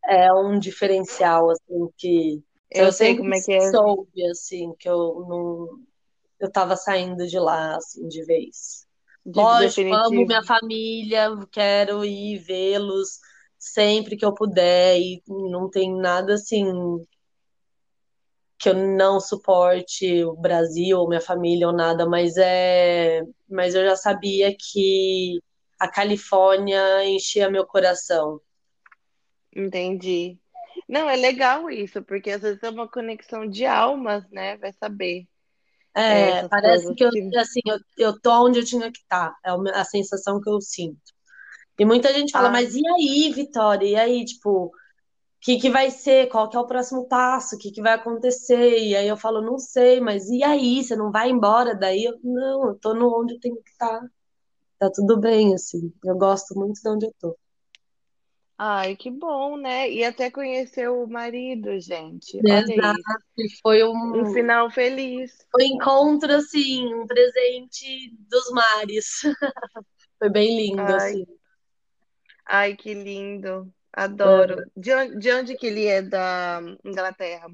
[0.08, 3.70] é um diferencial, assim, que Eu eu sei como é que é.
[3.70, 5.68] soube, assim, que eu não,
[6.40, 8.86] eu tava saindo de lá, assim, de vez.
[9.24, 10.26] De Lógico, amo definitivo.
[10.26, 13.18] minha família, quero ir vê-los
[13.58, 16.64] sempre que eu puder, e não tem nada assim
[18.58, 23.84] que eu não suporte o Brasil ou minha família ou nada, mas é, mas eu
[23.84, 25.40] já sabia que
[25.78, 28.40] a Califórnia enchia meu coração.
[29.54, 30.38] Entendi.
[30.88, 34.56] Não, é legal isso, porque às vezes é uma conexão de almas, né?
[34.58, 35.26] Vai saber
[35.94, 37.36] é, É, parece que eu, que.
[37.36, 40.60] assim, eu, eu tô onde eu tinha que estar, é uma- a sensação que eu
[40.60, 41.00] sinto.
[41.78, 43.86] E muita gente fala, Ah, mas e aí, Vitória?
[43.88, 44.72] E aí, tipo,
[45.40, 46.28] que que vai ser?
[46.28, 47.56] Qual que é o próximo passo?
[47.56, 48.78] O que que vai acontecer?
[48.80, 50.82] E aí eu falo, não sei, mas e aí?
[50.84, 52.04] Você não vai embora daí?
[52.04, 54.00] Eu, não, eu tô no onde eu tenho que estar.
[54.78, 55.92] Tá tudo bem, assim.
[56.04, 57.38] Eu gosto muito de onde eu tô.
[58.58, 59.90] ai, que bom, né?
[59.90, 62.38] E até conhecer o marido, gente.
[62.44, 63.00] Exato.
[63.62, 63.82] foi
[64.14, 65.46] Um um, final feliz.
[65.50, 69.06] foi um encontro, assim, um presente dos mares.
[70.18, 71.26] Foi bem lindo, Ai, assim.
[72.44, 73.72] ai, que lindo.
[73.96, 74.02] É.
[74.02, 74.56] Adoro.
[74.76, 77.48] De onde, de onde que ele é da Inglaterra?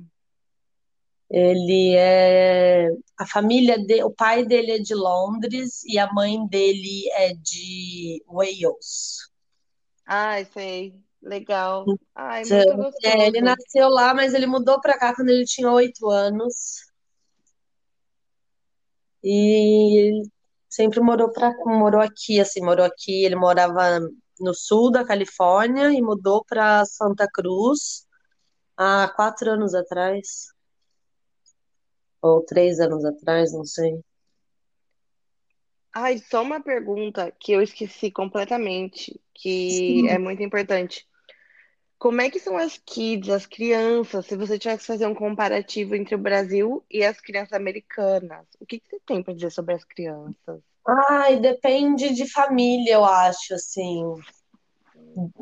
[1.31, 2.88] Ele é.
[3.18, 8.22] A família dele, o pai dele é de Londres e a mãe dele é de
[8.26, 9.31] Wales.
[10.05, 10.94] Ai, sei.
[11.22, 11.85] Legal.
[12.14, 13.44] Ai, Então, muito é, ele gostoso.
[13.44, 16.83] nasceu lá, mas ele mudou pra cá quando ele tinha oito anos.
[19.22, 20.31] E ele
[20.68, 23.24] sempre morou pra, morou aqui, assim, morou aqui.
[23.24, 24.00] Ele morava
[24.42, 28.07] no sul da Califórnia e mudou pra Santa Cruz
[28.76, 30.48] há quatro anos atrás,
[32.20, 34.02] ou três anos atrás, não sei.
[35.94, 40.24] Ai, só uma pergunta que eu esqueci completamente, que é Sim.
[40.24, 41.07] muito importante.
[41.98, 45.94] Como é que são as kids, as crianças, se você tivesse que fazer um comparativo
[45.94, 48.46] entre o Brasil e as crianças americanas?
[48.59, 50.61] O que que você tem para dizer sobre as crianças?
[50.87, 54.03] Ai, depende de família, eu acho, assim.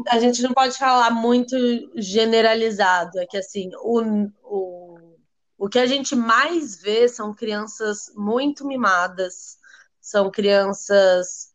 [0.09, 1.57] A gente não pode falar muito
[1.97, 5.17] generalizado, é que assim, o, o,
[5.59, 9.59] o que a gente mais vê são crianças muito mimadas,
[10.01, 11.55] são crianças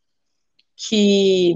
[0.76, 1.54] que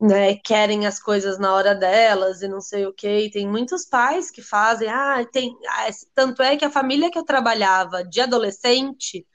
[0.00, 3.30] né, querem as coisas na hora delas e não sei o que.
[3.30, 7.24] Tem muitos pais que fazem, ah, tem, ah, tanto é que a família que eu
[7.24, 9.26] trabalhava de adolescente,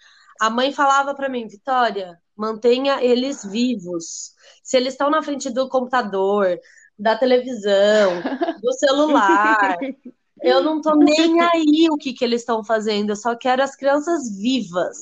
[0.41, 4.31] a mãe falava para mim, Vitória, mantenha eles vivos.
[4.63, 6.59] Se eles estão na frente do computador,
[6.97, 8.23] da televisão,
[8.59, 9.77] do celular,
[10.41, 13.75] eu não tô nem aí o que, que eles estão fazendo, eu só quero as
[13.75, 14.97] crianças vivas.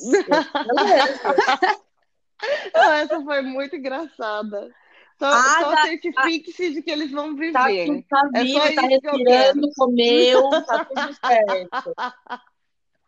[2.73, 4.69] Essa foi muito engraçada.
[5.17, 7.54] Só, ah, só tá, certifique-se de que eles vão viver.
[7.54, 7.63] Tá,
[8.10, 11.93] tá é vivo, é tá respirando, comeu, tá tudo certo.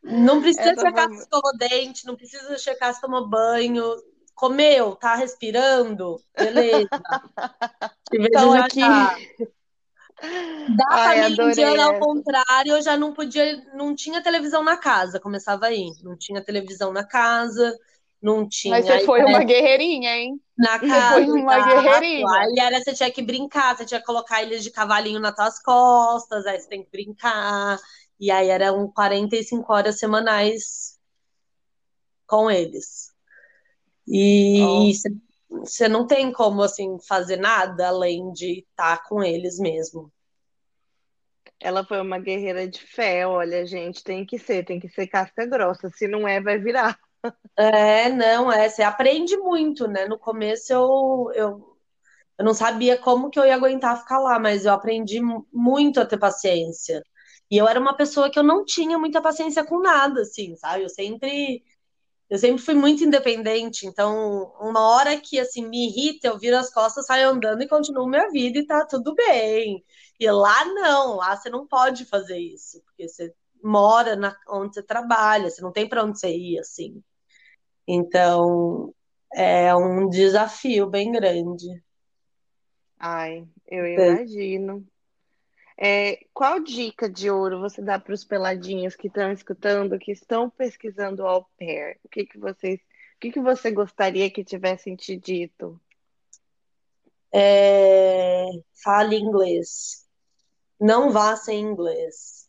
[0.04, 3.84] Não precisa Essa checar se escovou dente, não precisa checar se tomou banho.
[4.34, 6.20] Comeu, tá respirando?
[6.36, 6.90] Beleza.
[8.12, 8.80] então aqui.
[10.76, 15.20] Da Ai, família indiana, ao contrário, eu já não podia, não tinha televisão na casa,
[15.20, 15.90] começava aí.
[16.04, 17.76] Não tinha televisão na casa,
[18.22, 18.76] não tinha.
[18.76, 20.40] Mas você foi uma guerreirinha, hein?
[20.56, 21.16] Na casa.
[21.16, 22.28] Você foi uma guerreirinha.
[22.38, 25.60] Aí era, você tinha que brincar, você tinha que colocar eles de cavalinho nas tuas
[25.60, 27.80] costas, aí você tem que brincar.
[28.22, 31.00] E aí eram 45 horas semanais
[32.28, 33.12] com eles.
[34.08, 34.94] E
[35.50, 35.90] você oh.
[35.90, 40.14] não tem como assim fazer nada além de estar tá com eles mesmo.
[41.60, 45.44] Ela foi uma guerreira de fé, olha, gente, tem que ser, tem que ser casca
[45.48, 47.00] grossa, se não é, vai virar.
[47.56, 50.06] É, não, é, você aprende muito, né?
[50.08, 51.78] No começo eu, eu,
[52.38, 55.20] eu não sabia como que eu ia aguentar ficar lá, mas eu aprendi
[55.52, 57.04] muito a ter paciência.
[57.52, 60.84] E eu era uma pessoa que eu não tinha muita paciência com nada, assim, sabe?
[60.84, 61.64] Eu sempre
[62.30, 66.74] eu sempre fui muito independente, então uma hora que assim me irrita, eu viro as
[66.74, 69.84] costas, saio andando e continuo minha vida e tá tudo bem.
[70.18, 74.84] E lá não, lá você não pode fazer isso, porque você mora na, onde você
[74.84, 77.04] trabalha, você não tem para onde você ir assim.
[77.86, 78.94] Então,
[79.34, 81.68] é um desafio bem grande.
[82.98, 83.94] Ai, eu é.
[83.96, 84.86] imagino.
[85.78, 90.50] É, qual dica de ouro você dá para os peladinhos que estão escutando, que estão
[90.50, 92.00] pesquisando ao pair?
[92.04, 95.80] O que, que vocês, o que, que você gostaria que tivessem te dito?
[97.34, 98.46] É,
[98.84, 100.06] fale inglês.
[100.80, 102.42] Não vá sem inglês.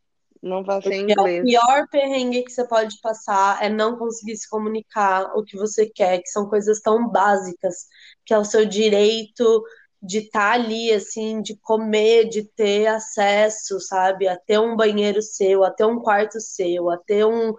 [0.42, 1.40] Não vai ser inglês.
[1.40, 5.86] O pior perrengue que você pode passar é não conseguir se comunicar o que você
[5.86, 7.86] quer, que são coisas tão básicas,
[8.26, 9.64] que é o seu direito
[10.02, 15.22] de estar tá ali, assim, de comer, de ter acesso, sabe, a ter um banheiro
[15.22, 17.54] seu, a ter um quarto seu, a ter um,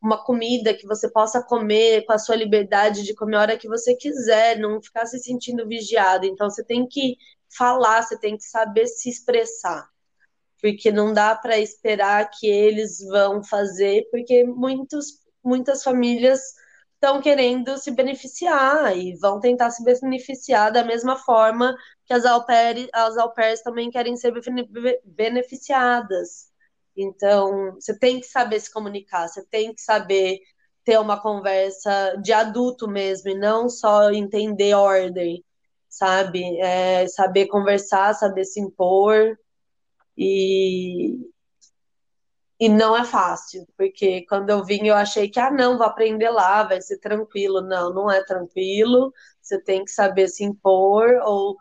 [0.00, 3.68] uma comida que você possa comer com a sua liberdade de comer a hora que
[3.68, 6.26] você quiser, não ficar se sentindo vigiado.
[6.26, 7.16] Então, você tem que
[7.48, 9.88] falar, você tem que saber se expressar
[10.60, 16.40] porque não dá para esperar que eles vão fazer, porque muitos, muitas famílias
[17.00, 22.44] estão querendo se beneficiar e vão tentar se beneficiar da mesma forma que as au,
[22.44, 24.32] pair, as au pairs também querem ser
[25.04, 26.50] beneficiadas.
[26.96, 30.40] Então, você tem que saber se comunicar, você tem que saber
[30.84, 35.44] ter uma conversa de adulto mesmo, e não só entender ordem,
[35.88, 36.58] sabe?
[36.60, 39.38] É, saber conversar, saber se impor
[40.16, 41.18] e,
[42.60, 46.28] e não é fácil, porque quando eu vim eu achei que, ah, não, vou aprender
[46.30, 47.60] lá, vai ser tranquilo.
[47.60, 51.56] Não, não é tranquilo, você tem que saber se impor ou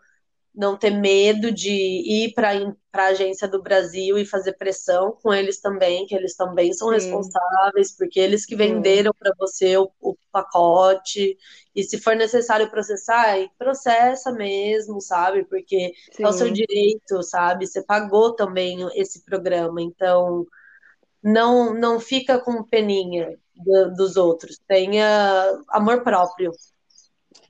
[0.58, 2.50] não ter medo de ir para
[2.94, 6.96] a agência do Brasil e fazer pressão com eles também, que eles também são Sim.
[6.96, 11.38] responsáveis, porque eles que venderam para você o, o, pacote,
[11.76, 15.46] e se for necessário processar, processa mesmo, sabe?
[15.46, 16.24] Porque Sim.
[16.24, 17.68] é o seu direito, sabe?
[17.68, 20.48] Você pagou também esse programa, então
[21.28, 26.52] não, não fica com peninha do, dos outros, tenha amor próprio.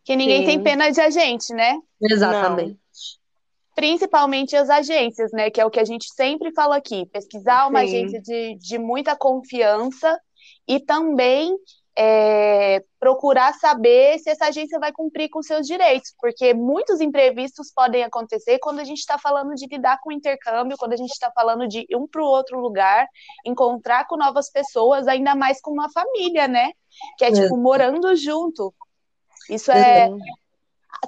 [0.03, 0.45] Que ninguém Sim.
[0.45, 1.77] tem pena de a gente, né?
[2.01, 2.71] Exatamente.
[2.71, 2.77] Não
[3.75, 5.51] principalmente as agências, né?
[5.51, 7.85] Que é o que a gente sempre fala aqui, pesquisar uma Sim.
[7.85, 10.19] agência de, de muita confiança
[10.67, 11.55] e também
[11.99, 18.03] é, procurar saber se essa agência vai cumprir com seus direitos, porque muitos imprevistos podem
[18.03, 21.67] acontecer quando a gente está falando de lidar com intercâmbio, quando a gente está falando
[21.67, 23.07] de ir um para o outro lugar,
[23.43, 26.71] encontrar com novas pessoas, ainda mais com uma família, né?
[27.17, 28.71] Que é tipo morando junto.
[29.49, 30.07] Isso é,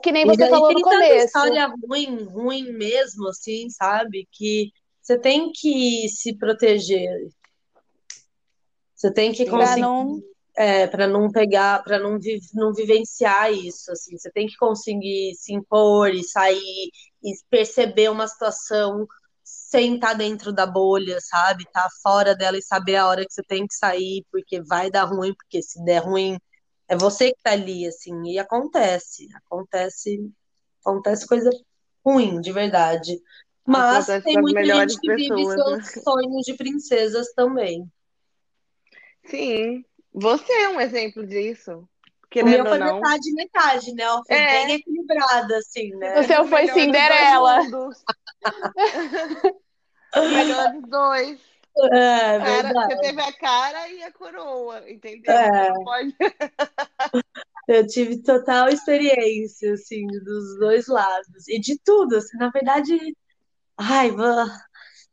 [0.02, 1.26] que nem você falou no começo.
[1.26, 4.28] história ruim, ruim mesmo, assim, sabe?
[4.32, 7.30] Que você tem que se proteger.
[8.96, 9.82] Você tem que conseguir.
[9.82, 10.20] Não...
[10.62, 15.34] É, para não pegar, para não, vi, não vivenciar isso, assim, você tem que conseguir
[15.36, 16.92] se impor e sair
[17.24, 19.08] e perceber uma situação
[19.42, 21.64] sem estar tá dentro da bolha, sabe?
[21.72, 25.06] Tá fora dela e saber a hora que você tem que sair, porque vai dar
[25.06, 26.38] ruim, porque se der ruim,
[26.90, 30.30] é você que tá ali, assim, e acontece, acontece,
[30.86, 31.50] acontece coisa
[32.06, 33.18] ruim, de verdade.
[33.66, 35.84] Mas Acontece tem muita gente que vive pessoas, né?
[35.84, 37.90] seus sonhos de princesas também.
[39.24, 39.86] Sim.
[40.14, 41.72] Você é um exemplo disso.
[41.72, 41.88] O meu
[42.30, 42.96] Querendo foi não.
[42.96, 44.04] metade, metade, né?
[44.30, 44.66] É.
[44.66, 46.20] bem equilibrada, assim, né?
[46.20, 47.60] O seu O foi dos Cinderela.
[50.16, 51.40] O melhor dos dois.
[51.92, 55.34] É, Cara, você teve a cara e a coroa, entendeu?
[55.34, 55.74] É.
[55.84, 56.16] Pode.
[57.68, 61.48] Eu tive total experiência, assim, dos dois lados.
[61.48, 63.16] E de tudo, assim, na verdade,
[63.78, 64.12] ai,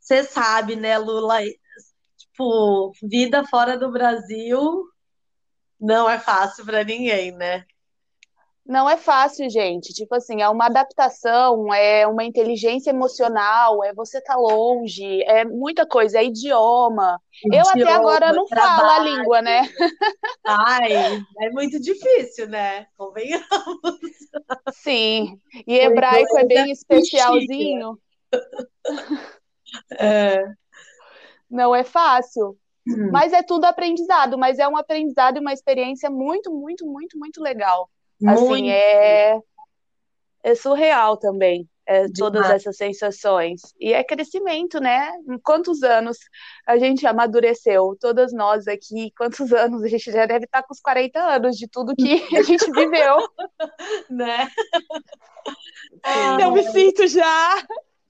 [0.01, 1.41] você sabe, né, Lula?
[2.37, 4.85] Tipo, vida fora do Brasil
[5.81, 7.65] não é fácil pra ninguém, né?
[8.65, 9.95] Não é fácil, gente.
[9.95, 15.87] Tipo assim, é uma adaptação, é uma inteligência emocional, é você estar longe, é muita
[15.87, 17.19] coisa, é idioma.
[17.51, 19.17] Eu até Idioma, agora não falo a trabalho.
[19.17, 19.63] língua, né?
[20.45, 20.93] Ai,
[21.41, 22.87] é muito difícil, né?
[22.99, 23.47] Convenhamos.
[24.75, 25.39] Sim.
[25.67, 27.99] E hebraico é é bem especialzinho.
[29.99, 30.45] É.
[31.51, 32.57] Não é fácil.
[32.89, 33.11] Hum.
[33.11, 37.43] Mas é tudo aprendizado, mas é um aprendizado e uma experiência muito, muito, muito, muito
[37.43, 37.91] legal.
[38.25, 38.71] Assim, Muito.
[38.71, 39.39] é,
[40.43, 42.63] é surreal também, é, todas Demais.
[42.63, 43.61] essas sensações.
[43.79, 45.13] E é crescimento, né?
[45.29, 46.17] Em quantos anos
[46.67, 47.95] a gente amadureceu?
[48.01, 49.83] Todas nós aqui, quantos anos?
[49.83, 53.17] A gente já deve estar com os 40 anos de tudo que a gente viveu.
[54.09, 54.49] né?
[56.07, 56.43] Sim.
[56.43, 57.57] Eu me sinto já.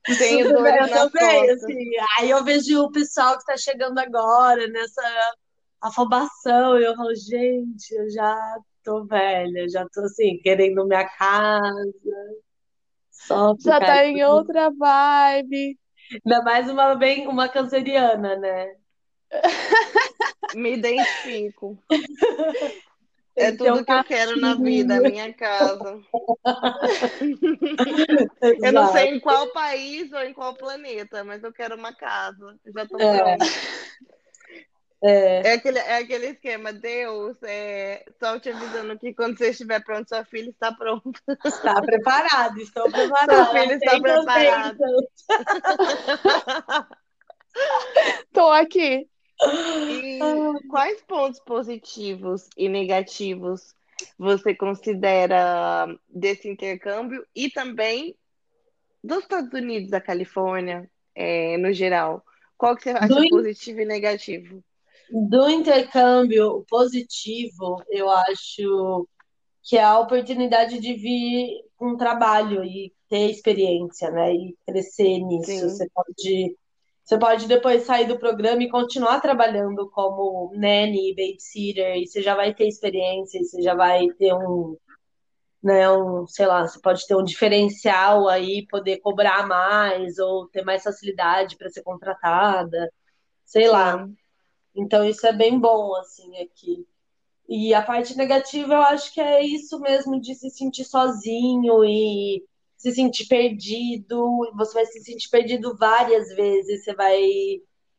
[0.07, 1.91] Tenho bem, dores eu também, assim.
[2.19, 5.35] Aí eu vejo o pessoal que está chegando agora nessa
[5.81, 11.93] afobação, e eu falo, gente, eu já tô velha, já tô assim, querendo minha casa,
[13.11, 15.79] só Já tá em outra vibe.
[16.25, 18.75] Ainda mais uma bem uma canceriana, né?
[20.55, 21.77] Me identifico.
[23.37, 26.01] É tudo um que eu quero na vida, minha casa.
[28.63, 32.59] Eu não sei em qual país ou em qual planeta, mas eu quero uma casa.
[32.65, 33.37] Eu Já tô É.
[35.03, 39.85] É, É aquele, é aquele esquema, Deus, é, só te avisando que quando você estiver
[39.85, 41.21] pronto, sua filha está pronta.
[41.45, 43.53] está preparado, estou Sua preparada.
[43.53, 44.87] filha está preparada.
[48.33, 49.09] Tô aqui.
[49.41, 53.75] E quais pontos positivos e negativos
[54.19, 58.17] você considera desse intercâmbio e também
[59.03, 62.25] dos Estados Unidos, da Califórnia, é, no geral?
[62.57, 64.65] Qual que você acha Do in- positivo e negativo?
[65.11, 69.07] Do intercâmbio positivo, eu acho
[69.63, 74.33] que é a oportunidade de vir com trabalho e ter experiência, né?
[74.33, 75.47] E crescer nisso.
[75.47, 75.69] Sim.
[75.69, 76.57] Você pode,
[77.07, 82.35] você pode depois sair do programa e continuar trabalhando como nanny, babysitter, e você já
[82.35, 84.77] vai ter experiência, e você já vai ter um,
[85.63, 90.65] né, um, sei lá, você pode ter um diferencial aí, poder cobrar mais ou ter
[90.65, 92.93] mais facilidade para ser contratada,
[93.45, 94.05] sei lá.
[94.75, 96.87] Então isso é bem bom assim aqui.
[97.49, 102.45] E a parte negativa eu acho que é isso mesmo de se sentir sozinho e
[102.87, 104.53] se sentir perdido.
[104.57, 106.85] Você vai se sentir perdido várias vezes.
[106.85, 107.21] Você vai,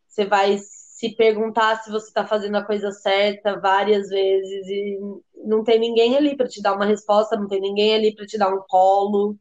[0.08, 5.00] você vai se perguntar se você está fazendo a coisa certa várias vezes e
[5.46, 8.38] não tem ninguém ali para te dar uma resposta, não tem ninguém ali para te
[8.38, 9.38] dar um colo,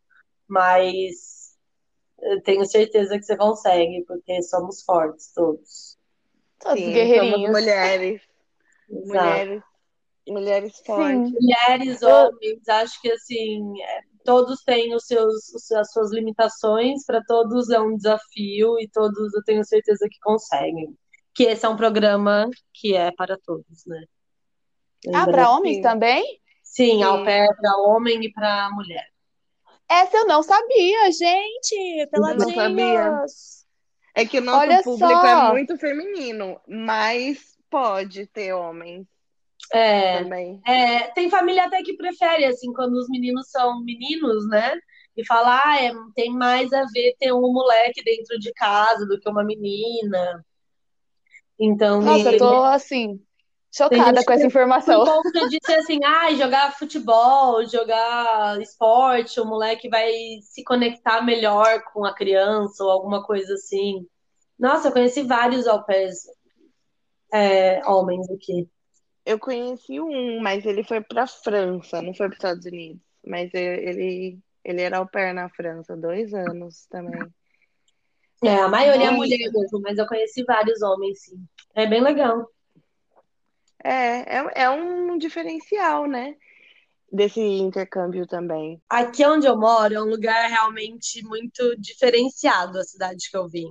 [0.48, 1.56] mas
[2.20, 5.96] eu tenho certeza que você consegue, porque somos fortes todos.
[6.58, 7.50] Todos Sim, somos guerreirinhos.
[7.50, 8.22] mulheres.
[8.90, 9.06] Exato.
[9.06, 9.62] Mulheres.
[10.28, 11.28] Mulheres fortes.
[11.28, 11.36] Sim.
[11.40, 17.70] mulheres, homens, acho que assim, é, todos têm os seus, as suas limitações, para todos
[17.70, 20.94] é um desafio e todos eu tenho certeza que conseguem.
[21.34, 24.04] Que esse é um programa que é para todos, né?
[25.06, 25.30] Ah, Lembrando.
[25.30, 26.40] para homens também?
[26.62, 29.06] Sim, ao pair para homem e para mulher.
[29.88, 32.08] Essa eu não sabia, gente.
[32.12, 33.24] Não sabia?
[34.14, 35.26] É que o nosso Olha público só.
[35.26, 39.06] é muito feminino, mas pode ter homens
[39.72, 40.60] É, também.
[40.66, 44.74] é, tem família até que prefere, assim, quando os meninos são meninos, né?
[45.16, 49.18] E fala, ah, é, tem mais a ver ter um moleque dentro de casa do
[49.18, 50.44] que uma menina.
[51.58, 53.20] Então, Nossa, eu tô assim,
[53.74, 55.04] chocada com essa Por informação.
[55.04, 60.12] conta de ser assim, ah, jogar futebol, jogar esporte, o moleque vai
[60.42, 64.06] se conectar melhor com a criança ou alguma coisa assim.
[64.58, 66.26] Nossa, eu conheci vários au pairs,
[67.32, 68.68] é, homens aqui.
[69.26, 73.02] Eu conheci um, mas ele foi para França, não foi para os Estados Unidos.
[73.26, 77.20] Mas ele, ele era au pair na França, dois anos também.
[78.44, 81.44] É, a maioria é mulher mesmo, mas eu conheci vários homens, sim.
[81.74, 82.48] É bem legal.
[83.82, 86.36] É, é, é um diferencial, né?
[87.10, 88.80] desse intercâmbio também?
[88.88, 93.68] Aqui onde eu moro é um lugar realmente muito diferenciado, a cidade que eu vim.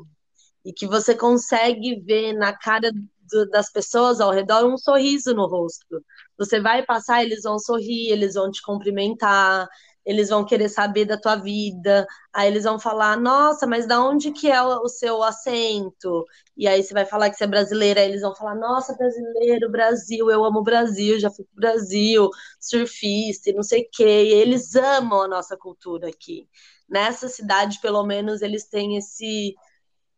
[0.64, 2.92] E que você consegue ver na cara
[3.30, 6.04] do, das pessoas ao redor um sorriso no rosto.
[6.38, 9.68] Você vai passar, eles vão sorrir, eles vão te cumprimentar,
[10.06, 14.32] eles vão querer saber da tua vida, aí eles vão falar, nossa, mas da onde
[14.32, 16.24] que é o seu assento?
[16.56, 19.72] E aí você vai falar que você é brasileira, aí eles vão falar, nossa, brasileiro,
[19.72, 24.34] Brasil, eu amo o Brasil, já fui pro Brasil, surfista não sei o quê, e
[24.34, 26.48] eles amam a nossa cultura aqui.
[26.88, 29.56] Nessa cidade, pelo menos, eles têm esse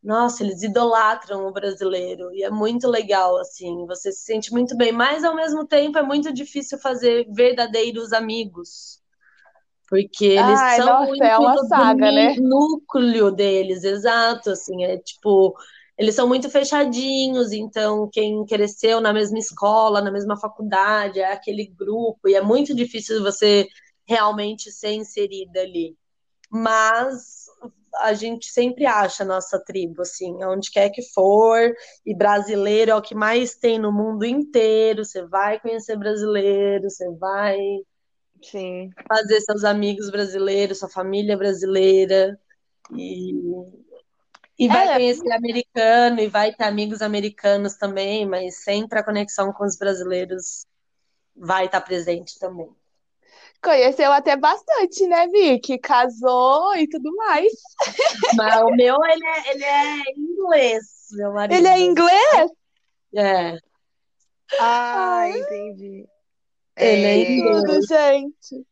[0.07, 2.33] nossa, eles idolatram o brasileiro.
[2.33, 6.03] E é muito legal, assim, você se sente muito bem, mas ao mesmo tempo é
[6.03, 9.01] muito difícil fazer verdadeiros amigos,
[9.89, 12.37] porque eles Ai, são nossa, muito é uma saga, né?
[12.37, 15.55] núcleo deles, exato, assim, é tipo,
[15.97, 21.65] eles são muito fechadinhos, então quem cresceu na mesma escola, na mesma faculdade, é aquele
[21.67, 23.67] grupo, e é muito difícil você
[24.07, 25.97] realmente ser inserida ali.
[26.51, 27.46] Mas
[28.01, 31.73] a gente sempre acha a nossa tribo, assim, onde quer que for,
[32.05, 35.03] e brasileiro é o que mais tem no mundo inteiro.
[35.05, 37.57] Você vai conhecer brasileiro, você vai
[38.41, 38.89] Sim.
[39.07, 42.39] fazer seus amigos brasileiros, sua família brasileira,
[42.95, 43.33] e,
[44.59, 44.93] e vai É.
[44.93, 50.65] conhecer americano, e vai ter amigos americanos também, mas sempre a conexão com os brasileiros
[51.35, 52.69] vai estar presente também.
[53.61, 55.77] Conheceu até bastante, né, Vicky?
[55.79, 57.51] Casou e tudo mais.
[58.35, 61.57] Mas o meu, ele é, ele é inglês, meu marido.
[61.57, 62.51] Ele é inglês?
[63.15, 63.57] É.
[64.59, 66.07] Ah, entendi.
[66.77, 67.63] Ele é É, inglês.
[67.63, 68.67] Tudo, gente.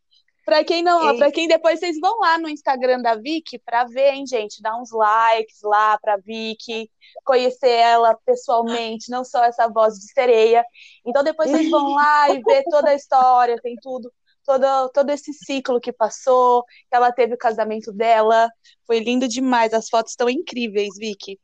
[0.46, 4.14] Pra quem não, para quem depois vocês vão lá no Instagram da Vicky pra ver,
[4.14, 6.88] hein, gente, dar uns likes lá pra Vicky,
[7.24, 10.64] conhecer ela pessoalmente, não só essa voz de sereia.
[11.04, 14.14] Então depois vocês vão lá e ver toda a história, tem tudo,
[14.46, 18.50] todo, todo esse ciclo que passou, que ela teve o casamento dela.
[18.86, 21.40] Foi lindo demais, as fotos estão incríveis, Vicky.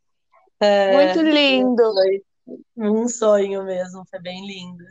[0.60, 1.84] É, Muito lindo.
[2.76, 4.84] Foi um sonho mesmo, foi bem lindo.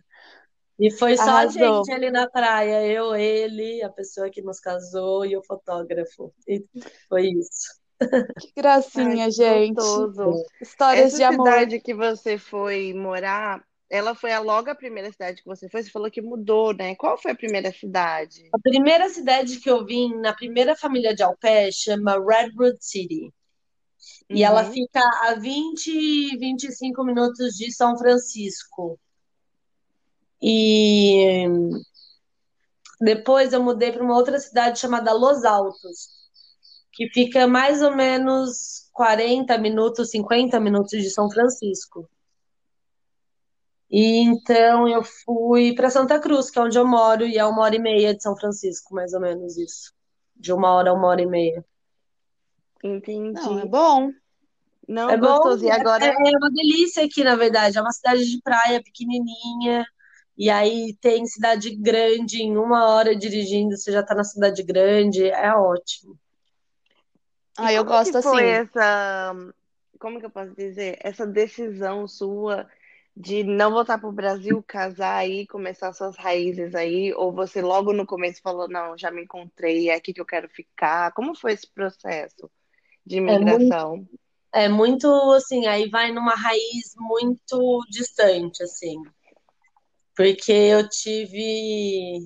[0.79, 1.85] E foi só a Arrasou.
[1.85, 6.33] gente ali na praia, eu, ele, a pessoa que nos casou e o fotógrafo.
[6.49, 6.65] E
[7.09, 7.79] foi isso.
[8.39, 9.75] Que gracinha, ai, que gente.
[9.75, 10.43] gostoso.
[10.61, 11.47] Histórias Essa de amor.
[11.47, 15.83] cidade que você foi morar, ela foi a- logo a primeira cidade que você foi?
[15.83, 16.95] Você falou que mudou, né?
[16.95, 18.49] Qual foi a primeira cidade?
[18.55, 23.33] A primeira cidade que eu vim, na primeira família de pair, chama Redwood City.
[24.31, 24.73] E ela Uhum.
[24.73, 28.99] fica a 20, 25 minutos de São Francisco.
[30.41, 31.47] E
[33.01, 36.09] depois eu mudei para uma outra cidade chamada Los Altos,
[36.93, 42.09] que fica mais ou menos 40 minutos, 50 minutos de São Francisco.
[43.91, 47.63] E então eu fui para Santa Cruz, que é onde eu moro, e é uma
[47.63, 49.93] hora e meia de São Francisco, mais ou menos isso.
[50.37, 51.65] De uma hora a uma hora e meia.
[52.83, 53.33] Entendi.
[53.33, 54.11] Não, é bom.
[54.89, 55.65] Não, É bom, gostoso.
[55.65, 57.79] E agora é, é uma delícia aqui, na verdade.
[57.79, 59.85] É uma cidade de praia pequenininha,
[60.37, 65.29] e aí tem cidade grande, em uma hora dirigindo, você já tá na cidade grande,
[65.29, 66.19] é ótimo.
[67.59, 68.69] Ah, eu gosto que foi assim.
[68.69, 69.35] essa,
[69.99, 70.97] como que eu posso dizer?
[71.03, 72.67] Essa decisão sua
[73.17, 77.93] de não voltar para o Brasil, casar aí, começar suas raízes aí, ou você logo
[77.93, 81.13] no começo falou, não, já me encontrei, é aqui que eu quero ficar.
[81.13, 82.51] Como foi esse processo
[83.07, 84.09] de É muito, imigração?
[84.53, 88.97] é muito assim, aí vai numa raiz muito distante, assim.
[90.17, 92.21] Porque eu tive.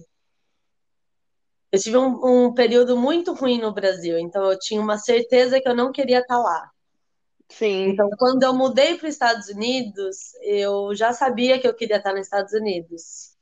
[1.72, 5.68] Eu tive um, um período muito ruim no Brasil, então eu tinha uma certeza que
[5.68, 6.70] eu não queria estar lá.
[7.48, 11.96] Sim, Então, quando eu mudei para os Estados Unidos, eu já sabia que eu queria
[11.98, 13.36] estar nos Estados Unidos.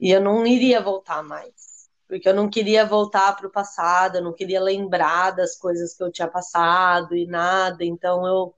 [0.00, 1.88] E eu não iria voltar mais.
[2.08, 6.02] Porque eu não queria voltar para o passado, eu não queria lembrar das coisas que
[6.02, 7.84] eu tinha passado e nada.
[7.84, 8.54] Então, eu,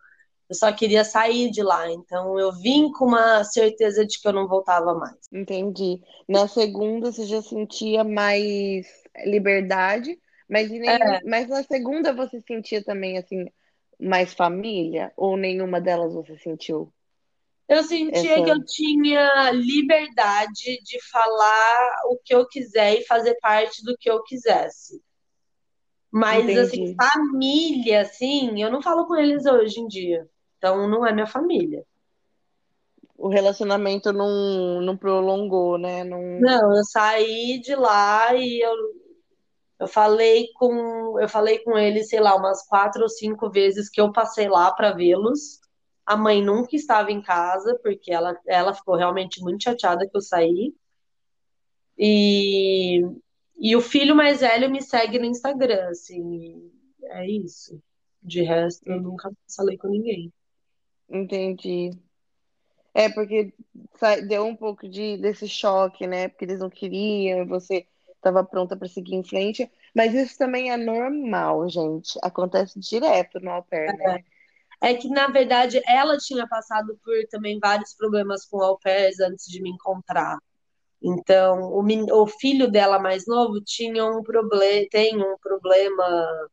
[0.49, 1.91] eu só queria sair de lá.
[1.91, 5.17] Então, eu vim com uma certeza de que eu não voltava mais.
[5.33, 6.01] entendi.
[6.29, 8.87] Na segunda você já sentia mais
[9.25, 10.19] liberdade,
[10.49, 13.47] mas, em nenhum, É, mas na segunda você sentia também assim
[14.01, 15.13] mais família?
[15.17, 16.93] Ou nenhuma delas você sentiu
[17.69, 18.51] eu sentia que essa?
[18.51, 24.23] eu tinha liberdade de falar o que eu quiser e fazer parte do que eu
[24.23, 25.03] quisesse.
[26.11, 26.97] Mas, assim, Entendi.
[26.97, 30.27] família, assim, eu não falo com eles hoje em dia.
[30.57, 31.85] Então, não é minha família.
[33.19, 36.05] O relacionamento não, não prolongou, né?
[36.05, 36.23] Não...
[36.41, 38.75] Não, eu saí de lá e eu,
[39.79, 44.01] eu falei com, eu falei com eles, sei lá, umas quatro ou cinco vezes que
[44.01, 45.61] eu passei lá para vê-los.
[46.05, 50.21] A mãe nunca estava em casa, porque ela, ela ficou realmente muito chateada que eu
[50.21, 50.75] saí.
[51.99, 53.01] E,
[53.59, 56.71] e o filho mais velho me segue no Instagram, assim,
[57.05, 57.81] é isso.
[58.23, 60.33] De resto, eu nunca falei com ninguém.
[61.09, 61.91] Entendi.
[62.95, 63.53] É, porque
[64.27, 66.29] deu um pouco de, desse choque, né?
[66.29, 67.87] Porque eles não queriam, você
[68.29, 69.71] estava pronta para seguir em frente.
[69.95, 72.19] Mas isso também é normal, gente.
[72.23, 74.25] Acontece direto no au pair, né?
[74.83, 79.47] É que, na verdade, ela tinha passado por também vários problemas com au pairs antes
[79.47, 80.39] de me encontrar.
[81.03, 86.49] Então, o, men- o filho dela mais novo tinha um problema, tem um problema,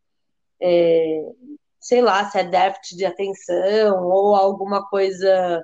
[1.79, 5.63] sei lá, se é déficit de atenção ou alguma coisa,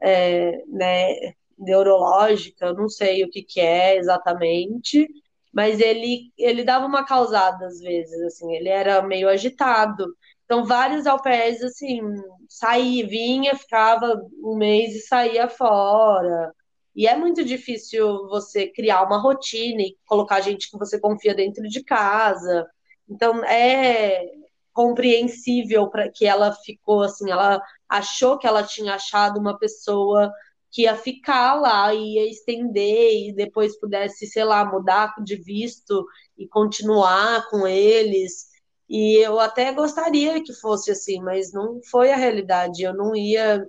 [0.00, 5.08] é, né, neurológica, eu não sei o que que é exatamente,
[5.58, 10.06] mas ele, ele dava uma causada às vezes, assim, ele era meio agitado.
[10.44, 12.00] Então, vários pairs, assim,
[12.48, 16.54] saía, vinha, ficava um mês e saía fora.
[16.94, 21.64] E é muito difícil você criar uma rotina e colocar gente que você confia dentro
[21.64, 22.64] de casa.
[23.10, 24.24] Então, é
[24.72, 30.32] compreensível para que ela ficou assim, ela achou que ela tinha achado uma pessoa
[30.78, 36.06] que ia ficar lá, ia estender e depois pudesse, sei lá, mudar de visto
[36.38, 38.46] e continuar com eles.
[38.88, 42.84] E eu até gostaria que fosse assim, mas não foi a realidade.
[42.84, 43.68] Eu não ia,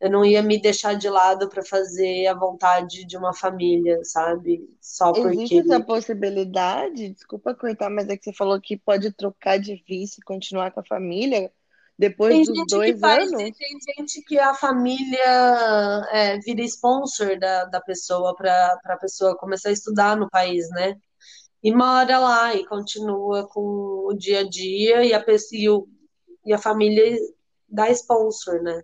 [0.00, 4.66] eu não ia me deixar de lado para fazer a vontade de uma família, sabe?
[4.80, 7.10] Só Existe porque essa possibilidade?
[7.10, 10.80] Desculpa cortar, mas é que você falou que pode trocar de vice e continuar com
[10.80, 11.52] a família
[11.98, 13.50] depois Tem dos dois faz, anos?
[13.54, 13.54] tem
[13.96, 15.18] gente que a família
[16.12, 20.94] é, vira sponsor da, da pessoa para a pessoa começar a estudar no país, né?
[21.62, 23.60] E mora lá e continua com
[24.08, 25.88] o dia a dia e a, pessoa, e, o-
[26.46, 27.16] e a família
[27.68, 28.82] dá sponsor, né?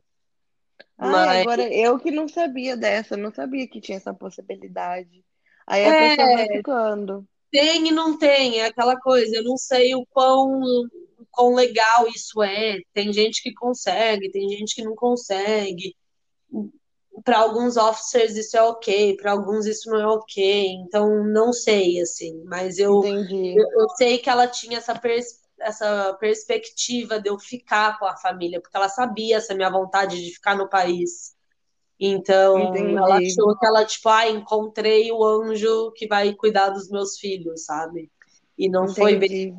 [0.99, 5.25] Ai, Mas agora eu que não sabia dessa, eu não sabia que tinha essa possibilidade.
[5.67, 7.27] Aí a pessoa vai é, ficando.
[7.51, 10.61] tem e não tem, é aquela coisa, eu não sei o quão,
[11.31, 12.79] quão legal isso é.
[12.93, 15.95] Tem gente que consegue, tem gente que não consegue.
[17.25, 22.01] para alguns officers isso é ok, para alguns isso não é ok, então não sei,
[22.01, 27.29] assim, mas eu, Entendi, eu, eu sei que ela tinha essa, pers essa perspectiva de
[27.29, 31.35] eu ficar com a família, porque ela sabia essa minha vontade de ficar no país.
[31.99, 36.91] Então, ela entendi, achou que ela, tipo, ah, encontrei o anjo que vai cuidar dos
[36.91, 38.11] meus filhos, sabe?
[38.59, 39.57] E não foi bem.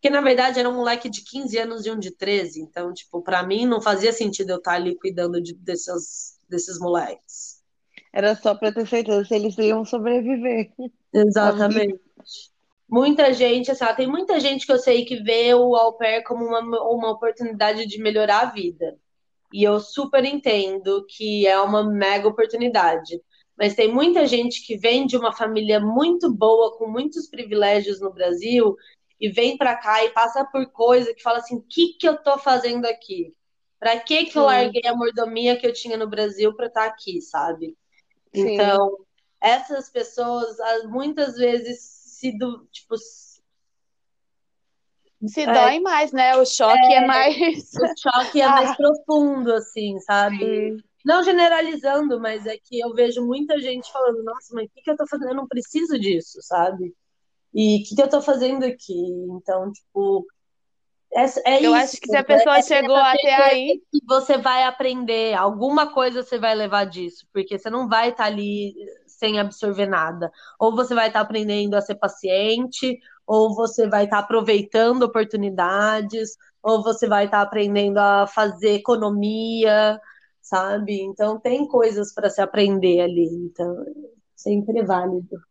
[0.00, 2.62] Porque, na verdade, era um moleque de 15 anos e um de 13.
[2.62, 7.60] Então, tipo, pra mim não fazia sentido eu estar ali cuidando de, desses, desses moleques.
[8.12, 10.70] Era só para ter certeza se eles iam sobreviver.
[11.12, 12.00] Exatamente.
[12.88, 16.44] Muita gente, assim, tem muita gente que eu sei que vê o au pair como
[16.44, 18.96] uma, uma oportunidade de melhorar a vida.
[19.52, 23.20] E eu super entendo que é uma mega oportunidade.
[23.58, 28.12] Mas tem muita gente que vem de uma família muito boa, com muitos privilégios no
[28.12, 28.76] Brasil,
[29.20, 32.16] e vem pra cá e passa por coisa que fala assim: o que que eu
[32.22, 33.34] tô fazendo aqui?
[33.78, 37.20] Pra que que eu larguei a mordomia que eu tinha no Brasil pra estar aqui,
[37.22, 37.76] sabe?
[38.34, 38.98] sim, Então,
[39.40, 40.56] essas pessoas
[40.86, 42.96] muitas vezes se do, tipo,
[45.26, 46.36] Se é, dói mais, né?
[46.36, 47.36] O choque é mais.
[47.80, 50.36] o choque é mais Ah, profundo, assim, sabe?
[50.38, 50.82] sim.
[51.04, 54.90] Não generalizando, mas é que eu vejo muita gente falando, nossa, mas o que que
[54.90, 55.30] eu tô fazendo?
[55.30, 56.94] Eu não preciso disso, sabe?
[57.54, 59.00] E o que que eu tô fazendo aqui?
[59.30, 60.26] Então, tipo,
[61.12, 64.00] é, é eu isso, acho que se a é pessoa ter chegou até aí, que
[64.06, 68.74] você vai aprender, alguma coisa você vai levar disso, porque você não vai estar ali
[69.06, 70.30] sem absorver nada.
[70.58, 76.82] Ou você vai estar aprendendo a ser paciente, ou você vai estar aproveitando oportunidades, ou
[76.82, 79.98] você vai estar aprendendo a fazer economia,
[80.42, 81.00] sabe?
[81.02, 83.74] Então tem coisas para se aprender ali, então
[84.36, 85.47] sempre é válido.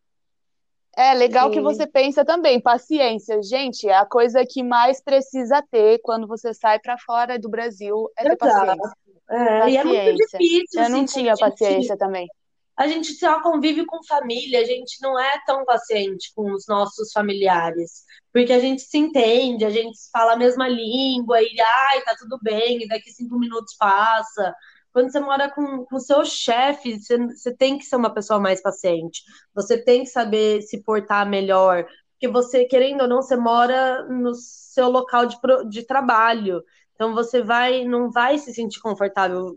[0.97, 3.41] É legal que Sim, você pensa também, paciência.
[3.43, 8.09] Gente, é a coisa que mais precisa ter quando você sai para fora do Brasil
[8.17, 8.97] é ter paciência.
[9.29, 10.39] É, e é muito Paciência.
[10.39, 12.31] difícil, Eu não assim, tinha a gente paciência também.
[12.77, 17.11] a gente só convive com família, a gente não é tão paciente com os nossos
[17.11, 22.15] familiares, porque a gente se entende, a gente fala a mesma língua, e ai, tá
[22.19, 24.53] tudo bem, e daqui cinco minutos passa.
[24.97, 28.61] Quando você mora com o seu chefe, você, você tem que ser uma pessoa mais
[28.61, 29.21] paciente,
[29.53, 34.33] você tem que saber se portar melhor, porque você, querendo ou não, você mora no
[34.33, 36.63] seu local de, pro- de trabalho,
[36.95, 39.55] então você vai, não vai se sentir confortável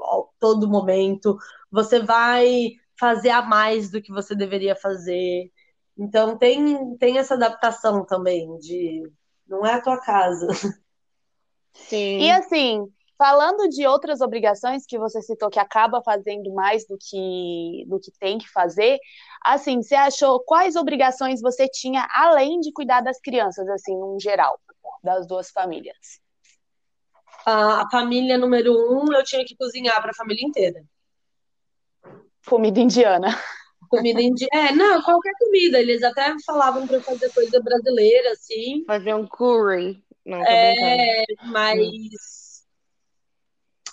[0.00, 1.36] a todo momento,
[1.70, 5.50] você vai fazer a mais do que você deveria fazer.
[5.98, 9.02] Então tem, tem essa adaptação também de
[9.48, 10.46] não é a tua casa.
[12.18, 16.98] E sim, assim, Falando de outras obrigações que você citou que acaba fazendo mais do
[16.98, 18.98] que do que tem que fazer,
[19.42, 24.60] assim, você achou quais obrigações você tinha além de cuidar das crianças, assim, no geral,
[25.02, 26.20] das duas famílias?
[27.46, 30.84] A família número um, eu tinha que cozinhar para a família inteira.
[32.46, 33.28] Comida indiana.
[33.88, 34.68] Comida indiana.
[34.68, 35.80] É, não, qualquer comida.
[35.80, 38.84] Eles até falavam para fazer coisa brasileira, assim.
[38.84, 40.04] Fazer um curry.
[40.24, 42.35] Não, é, mas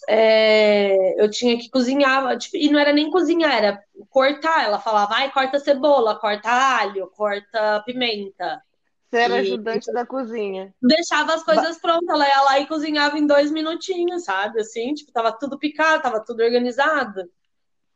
[0.08, 4.66] é, eu tinha que cozinhar, tipo, e não era nem cozinhar, era cortar.
[4.66, 8.62] Ela falava, ai, corta cebola, corta alho, corta pimenta.
[9.10, 10.74] Você era e, ajudante da cozinha.
[10.82, 14.60] Deixava as coisas prontas, ela ia lá e cozinhava em dois minutinhos, sabe?
[14.60, 17.30] Assim, tipo, tava tudo picado, tava tudo organizado.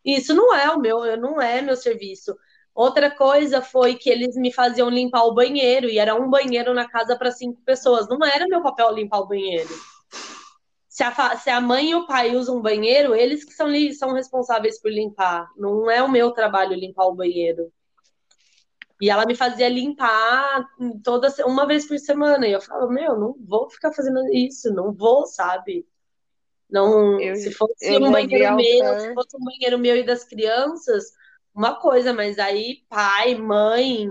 [0.05, 2.37] Isso não é o meu, não é meu serviço.
[2.73, 6.87] Outra coisa foi que eles me faziam limpar o banheiro, e era um banheiro na
[6.87, 8.07] casa para cinco pessoas.
[8.07, 9.73] Não era meu papel limpar o banheiro.
[10.97, 14.81] Se a, se a mãe e o pai usam banheiro, eles que são, são responsáveis
[14.81, 15.47] por limpar.
[15.55, 17.71] Não é o meu trabalho limpar o banheiro.
[18.99, 20.67] E ela me fazia limpar
[21.03, 22.47] toda uma vez por semana.
[22.47, 25.87] E eu falava, meu, não vou ficar fazendo isso, não vou, sabe?
[26.67, 31.11] Não, eu, se fosse um banheiro meu, se fosse um banheiro meu e das crianças,
[31.53, 34.09] uma coisa, mas aí pai, mãe,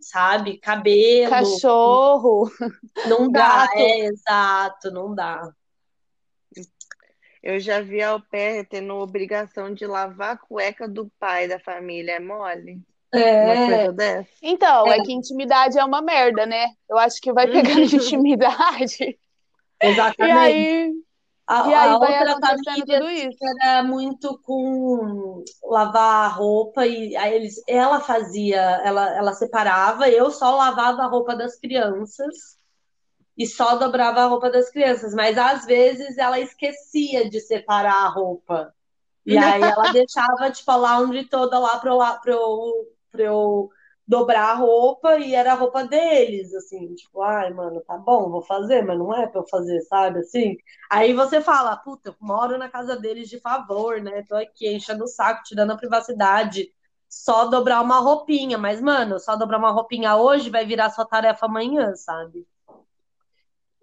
[0.00, 2.50] sabe, cabelo, cachorro,
[3.06, 3.76] não dá, gato.
[3.76, 5.54] é exato, não dá.
[7.42, 12.12] Eu já vi ao pé tendo obrigação de lavar a cueca do pai da família,
[12.12, 12.80] é mole?
[13.14, 13.88] É.
[14.40, 14.98] Então, é.
[14.98, 15.02] é.
[15.02, 16.68] que intimidade é uma merda, né?
[16.88, 19.18] Eu acho que vai pegando intimidade.
[19.82, 20.28] Exatamente.
[20.28, 20.92] E aí
[21.46, 23.38] a, e aí a outra família tudo isso.
[23.60, 30.56] era muito com lavar roupa e aí eles, ela fazia, ela, ela separava, eu só
[30.56, 32.56] lavava a roupa das crianças
[33.36, 38.08] e só dobrava a roupa das crianças, mas às vezes ela esquecia de separar a
[38.08, 38.74] roupa.
[39.26, 41.90] E aí ela deixava tipo a laundry toda lá para
[42.32, 43.70] eu, pra eu,
[44.06, 48.42] dobrar a roupa e era a roupa deles, assim, tipo, ai, mano, tá bom, vou
[48.42, 50.56] fazer, mas não é pra eu fazer, sabe, assim?
[50.90, 55.04] Aí você fala, puta, eu moro na casa deles de favor, né, tô aqui enchendo
[55.04, 56.72] o saco, tirando a privacidade,
[57.08, 61.46] só dobrar uma roupinha, mas, mano, só dobrar uma roupinha hoje vai virar sua tarefa
[61.46, 62.46] amanhã, sabe?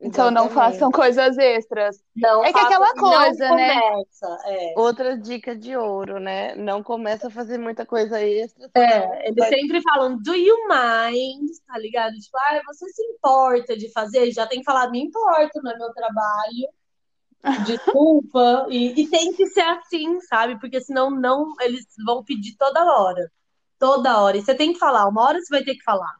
[0.01, 2.01] Então não façam coisas extras.
[2.15, 3.79] Não é que aquela coisa, né?
[3.79, 4.73] Começa, é.
[4.77, 6.55] Outra dica de ouro, né?
[6.55, 8.69] Não começa a fazer muita coisa extra.
[8.75, 9.49] É, eles vai...
[9.49, 11.49] sempre falam, do you mind?
[11.67, 12.13] Tá ligado?
[12.13, 14.31] Tipo, ah, você se importa de fazer?
[14.31, 17.65] Já tem que falar, me importo, não é meu trabalho.
[17.65, 18.67] Desculpa.
[18.71, 20.57] e, e tem que ser assim, sabe?
[20.59, 23.29] Porque senão não, eles vão pedir toda hora.
[23.77, 24.37] Toda hora.
[24.37, 26.15] E você tem que falar, uma hora você vai ter que falar.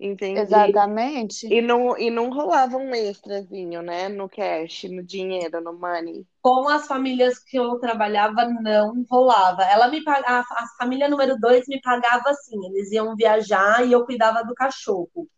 [0.00, 0.40] Entendi.
[0.40, 1.52] Exatamente.
[1.52, 4.08] E não, e não rolava um extrazinho, né?
[4.08, 6.24] No cash, no dinheiro, no money.
[6.40, 9.64] Com as famílias que eu trabalhava, não rolava.
[9.64, 14.06] Ela me pagava, a família número dois me pagava assim, eles iam viajar e eu
[14.06, 15.28] cuidava do cachorro.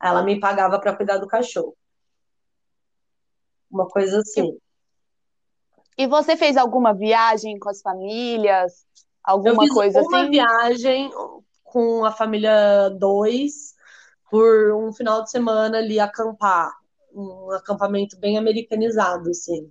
[0.00, 1.76] Ela me pagava para cuidar do cachorro.
[3.68, 4.56] Uma coisa assim.
[5.98, 8.86] E você fez alguma viagem com as famílias?
[9.22, 10.16] Alguma coisa uma assim?
[10.16, 11.10] Uma viagem
[11.64, 13.79] com a família 2
[14.30, 16.72] por um final de semana ali acampar,
[17.12, 19.70] um acampamento bem americanizado, assim.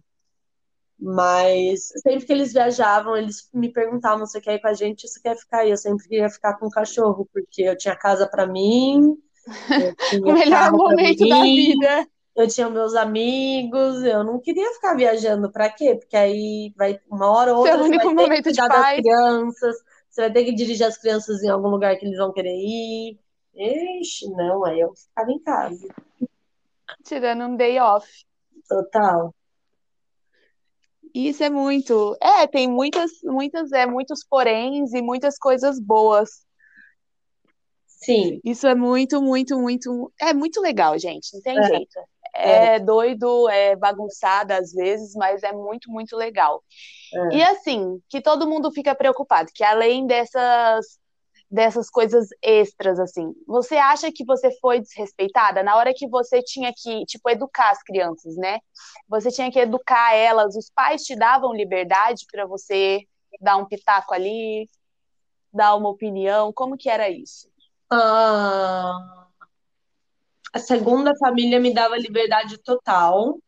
[1.02, 5.08] Mas sempre que eles viajavam, eles me perguntavam: você quer ir com a gente?
[5.08, 5.72] Você quer ficar aí?
[5.72, 9.18] Eu sempre queria ficar com o cachorro, porque eu tinha casa para mim.
[10.26, 12.08] o melhor momento mim, da vida.
[12.36, 15.96] Eu tinha meus amigos, eu não queria ficar viajando para quê?
[15.96, 19.76] Porque aí vai uma hora ou outra Seu único momento cuidar das crianças,
[20.10, 23.20] você vai ter que dirigir as crianças em algum lugar que eles vão querer ir.
[23.60, 25.88] Ixi, não, aí eu ficava em casa.
[27.04, 28.08] Tirando um day off.
[28.70, 29.34] Total.
[31.14, 32.16] Isso é muito.
[32.22, 36.46] É, tem muitas, muitas, é, muitos poréns e muitas coisas boas.
[37.86, 38.40] Sim.
[38.46, 40.12] Isso é muito, muito, muito.
[40.22, 41.34] É muito legal, gente.
[41.34, 41.64] Não tem é.
[41.64, 42.00] jeito.
[42.34, 46.64] É, é, doido, é bagunçado às vezes, mas é muito, muito legal.
[47.14, 47.38] É.
[47.38, 50.99] E assim, que todo mundo fica preocupado, que além dessas
[51.50, 53.34] dessas coisas extras, assim.
[53.48, 57.82] Você acha que você foi desrespeitada na hora que você tinha que, tipo, educar as
[57.82, 58.60] crianças, né?
[59.08, 63.02] Você tinha que educar elas, os pais te davam liberdade para você
[63.42, 64.70] dar um pitaco ali,
[65.52, 67.50] dar uma opinião, como que era isso?
[67.92, 69.26] Ah,
[70.54, 73.40] a segunda família me dava liberdade total.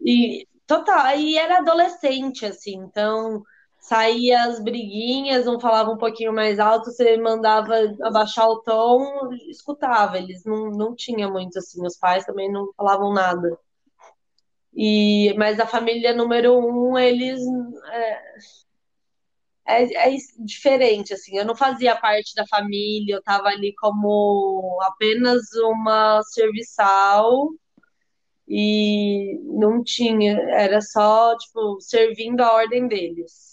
[0.00, 3.42] E total, e era adolescente, assim, então
[3.82, 10.18] saía as briguinhas, um falava um pouquinho mais alto, você mandava abaixar o tom, escutava.
[10.18, 13.58] Eles não, não tinham muito assim, os pais também não falavam nada.
[14.74, 17.40] E, mas a família número um, eles
[19.66, 21.36] é, é, é diferente, assim.
[21.36, 27.50] Eu não fazia parte da família, eu estava ali como apenas uma serviçal
[28.48, 33.51] e não tinha, era só, tipo, servindo a ordem deles.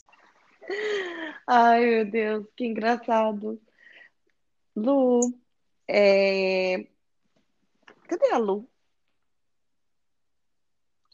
[1.47, 3.59] Ai, meu Deus, que engraçado.
[4.76, 5.20] Lu,
[5.88, 6.88] é...
[8.07, 8.70] cadê a Lu?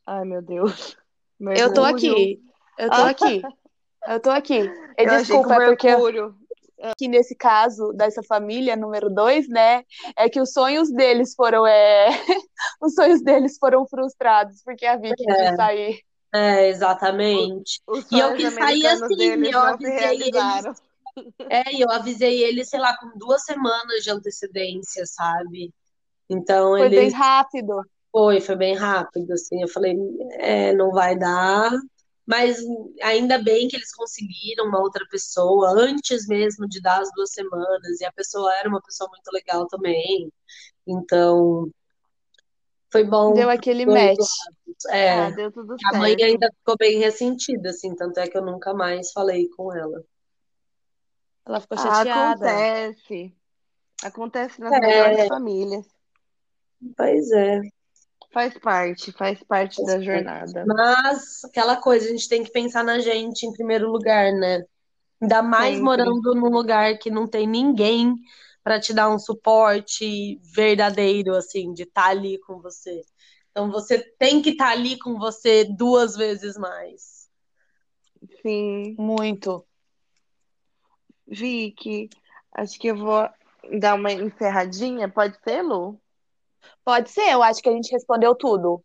[0.06, 0.97] Ai, meu Deus.
[1.39, 2.41] Eu tô aqui.
[2.78, 3.41] Eu tô aqui.
[4.08, 4.60] Eu tô aqui.
[4.62, 6.36] E Eu achei desculpa, que o é porque Mercúrio.
[6.82, 9.84] aqui nesse caso dessa família número dois, né,
[10.18, 12.08] é que os sonhos deles foram é...
[12.82, 15.47] os sonhos deles foram frustrados porque a Vicky É.
[15.47, 16.01] quis sair.
[16.36, 17.82] É, exatamente.
[17.88, 20.76] Os E eu sonhos quis sair americanos assim, eu avisei realizaram.
[21.50, 25.74] É, e eu avisei eles, sei lá, com duas semanas de antecedência, sabe?
[26.30, 27.82] Então Foi bem eles rápido.
[28.12, 29.62] foi, foi bem rápido, assim.
[29.62, 29.96] Eu falei,
[30.40, 31.72] é, não vai dar.
[32.26, 32.58] Mas
[33.04, 38.02] ainda bem que eles conseguiram uma outra pessoa antes mesmo de dar as duas semanas,
[38.02, 40.32] e a pessoa era uma pessoa muito legal também.
[40.88, 41.70] Então,
[42.96, 43.34] foi bom.
[43.34, 44.18] Deu aquele match.
[44.89, 46.24] É, Ah, deu tudo a mãe certo.
[46.26, 50.04] ainda ficou bem ressentida, assim, tanto é que eu nunca mais falei com ela.
[51.46, 52.46] Ela ficou Ah, chateada.
[52.50, 53.36] acontece.
[54.04, 54.80] Acontece nas É.
[54.80, 55.86] melhores famílias.
[56.98, 57.62] Pois é.
[58.34, 60.66] Faz parte, faz parte da jornada.
[60.68, 64.64] Mas aquela coisa, a gente tem que pensar na gente em primeiro lugar, né?
[65.22, 65.84] Ainda mais Sempre.
[65.86, 68.14] morando num lugar que não tem ninguém
[68.66, 72.99] para te dar um suporte verdadeiro, assim, de estar ali com você.
[73.51, 77.30] Então você tem que estar ali com você duas vezes mais.
[78.41, 78.95] Sim.
[78.97, 79.63] Muito.
[81.28, 82.09] Vicky,
[82.53, 83.30] acho que eu vou
[83.80, 86.01] dar uma encerradinha, pode ser, Lu?
[86.84, 88.84] Pode ser, eu acho que a gente respondeu tudo.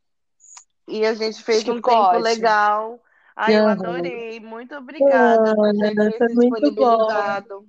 [0.87, 2.23] E a gente fez Acho um tempo ótimo.
[2.23, 3.01] legal.
[3.35, 4.41] Ai, eu adorei.
[4.41, 7.67] Muito obrigada por Ah, ter foi se muito disponibilizado.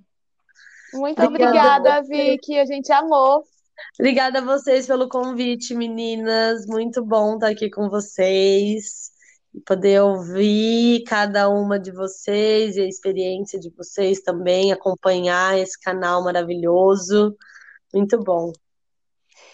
[0.93, 1.77] Muito Obrigada.
[1.97, 2.57] obrigada, Vicky.
[2.59, 3.43] A gente amou.
[3.99, 6.65] Obrigada a vocês pelo convite, meninas.
[6.67, 9.09] Muito bom estar aqui com vocês
[9.53, 15.79] e poder ouvir cada uma de vocês e a experiência de vocês também, acompanhar esse
[15.79, 17.35] canal maravilhoso.
[17.93, 18.51] Muito bom.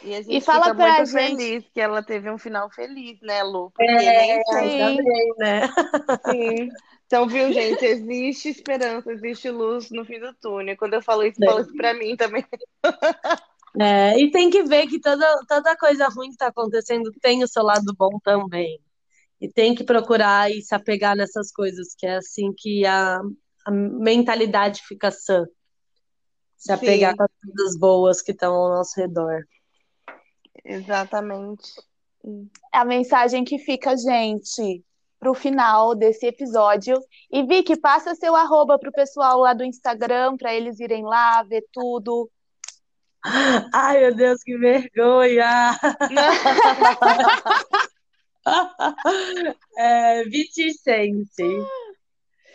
[0.04, 3.18] E a gente fala fica pra muito gente- feliz que ela teve um final feliz,
[3.22, 3.72] né, Lu?
[3.72, 4.56] Porque nem Sim.
[4.82, 5.68] Ainda bem, né?
[6.30, 6.70] Sim.
[7.08, 7.86] Então, viu, gente?
[7.86, 10.76] Existe esperança, existe luz no fim do túnel.
[10.78, 11.48] Quando eu falo isso, É.
[11.48, 12.46] falo isso pra mim também.
[13.80, 17.48] É, e tem que ver que toda, toda coisa ruim que está acontecendo tem o
[17.48, 18.80] seu lado bom também.
[19.40, 23.20] E tem que procurar e se apegar nessas coisas, que é assim que a,
[23.68, 25.46] a mentalidade fica sã.
[26.56, 27.18] Se apegar Sim.
[27.18, 29.46] com as coisas boas que estão ao nosso redor.
[30.66, 31.72] Exatamente.
[32.74, 34.84] A mensagem que fica, gente,
[35.20, 37.00] pro final desse episódio.
[37.32, 41.64] E Vicky, passa seu arroba pro pessoal lá do Instagram, para eles irem lá ver
[41.72, 42.30] tudo.
[43.74, 45.78] Ai, meu Deus, que vergonha!
[49.78, 51.44] É, Viticense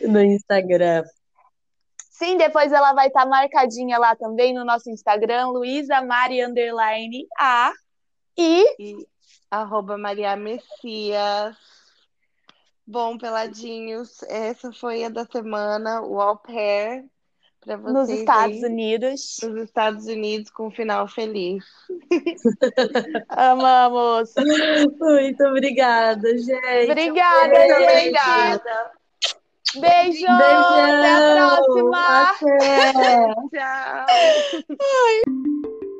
[0.00, 1.04] no Instagram.
[2.10, 7.74] Sim, depois ela vai estar marcadinha lá também no nosso Instagram, Luísa Mari underline A.
[8.38, 9.06] E E
[9.50, 11.54] arroba Maria Messias.
[12.92, 17.06] Bom, peladinhos, essa foi a da semana, o au pair,
[17.58, 19.36] para vocês nos Estados aí, Unidos.
[19.42, 21.64] nos Estados Unidos com um final feliz.
[23.30, 24.34] Amamos.
[25.00, 26.90] Muito obrigada, gente.
[26.90, 27.80] Obrigada, Beijo.
[27.80, 27.98] gente.
[27.98, 28.90] Obrigada.
[29.74, 30.26] Beijo.
[30.26, 30.84] Beijão.
[30.84, 32.30] Até a próxima.
[32.30, 33.34] Até.
[34.68, 35.91] Tchau.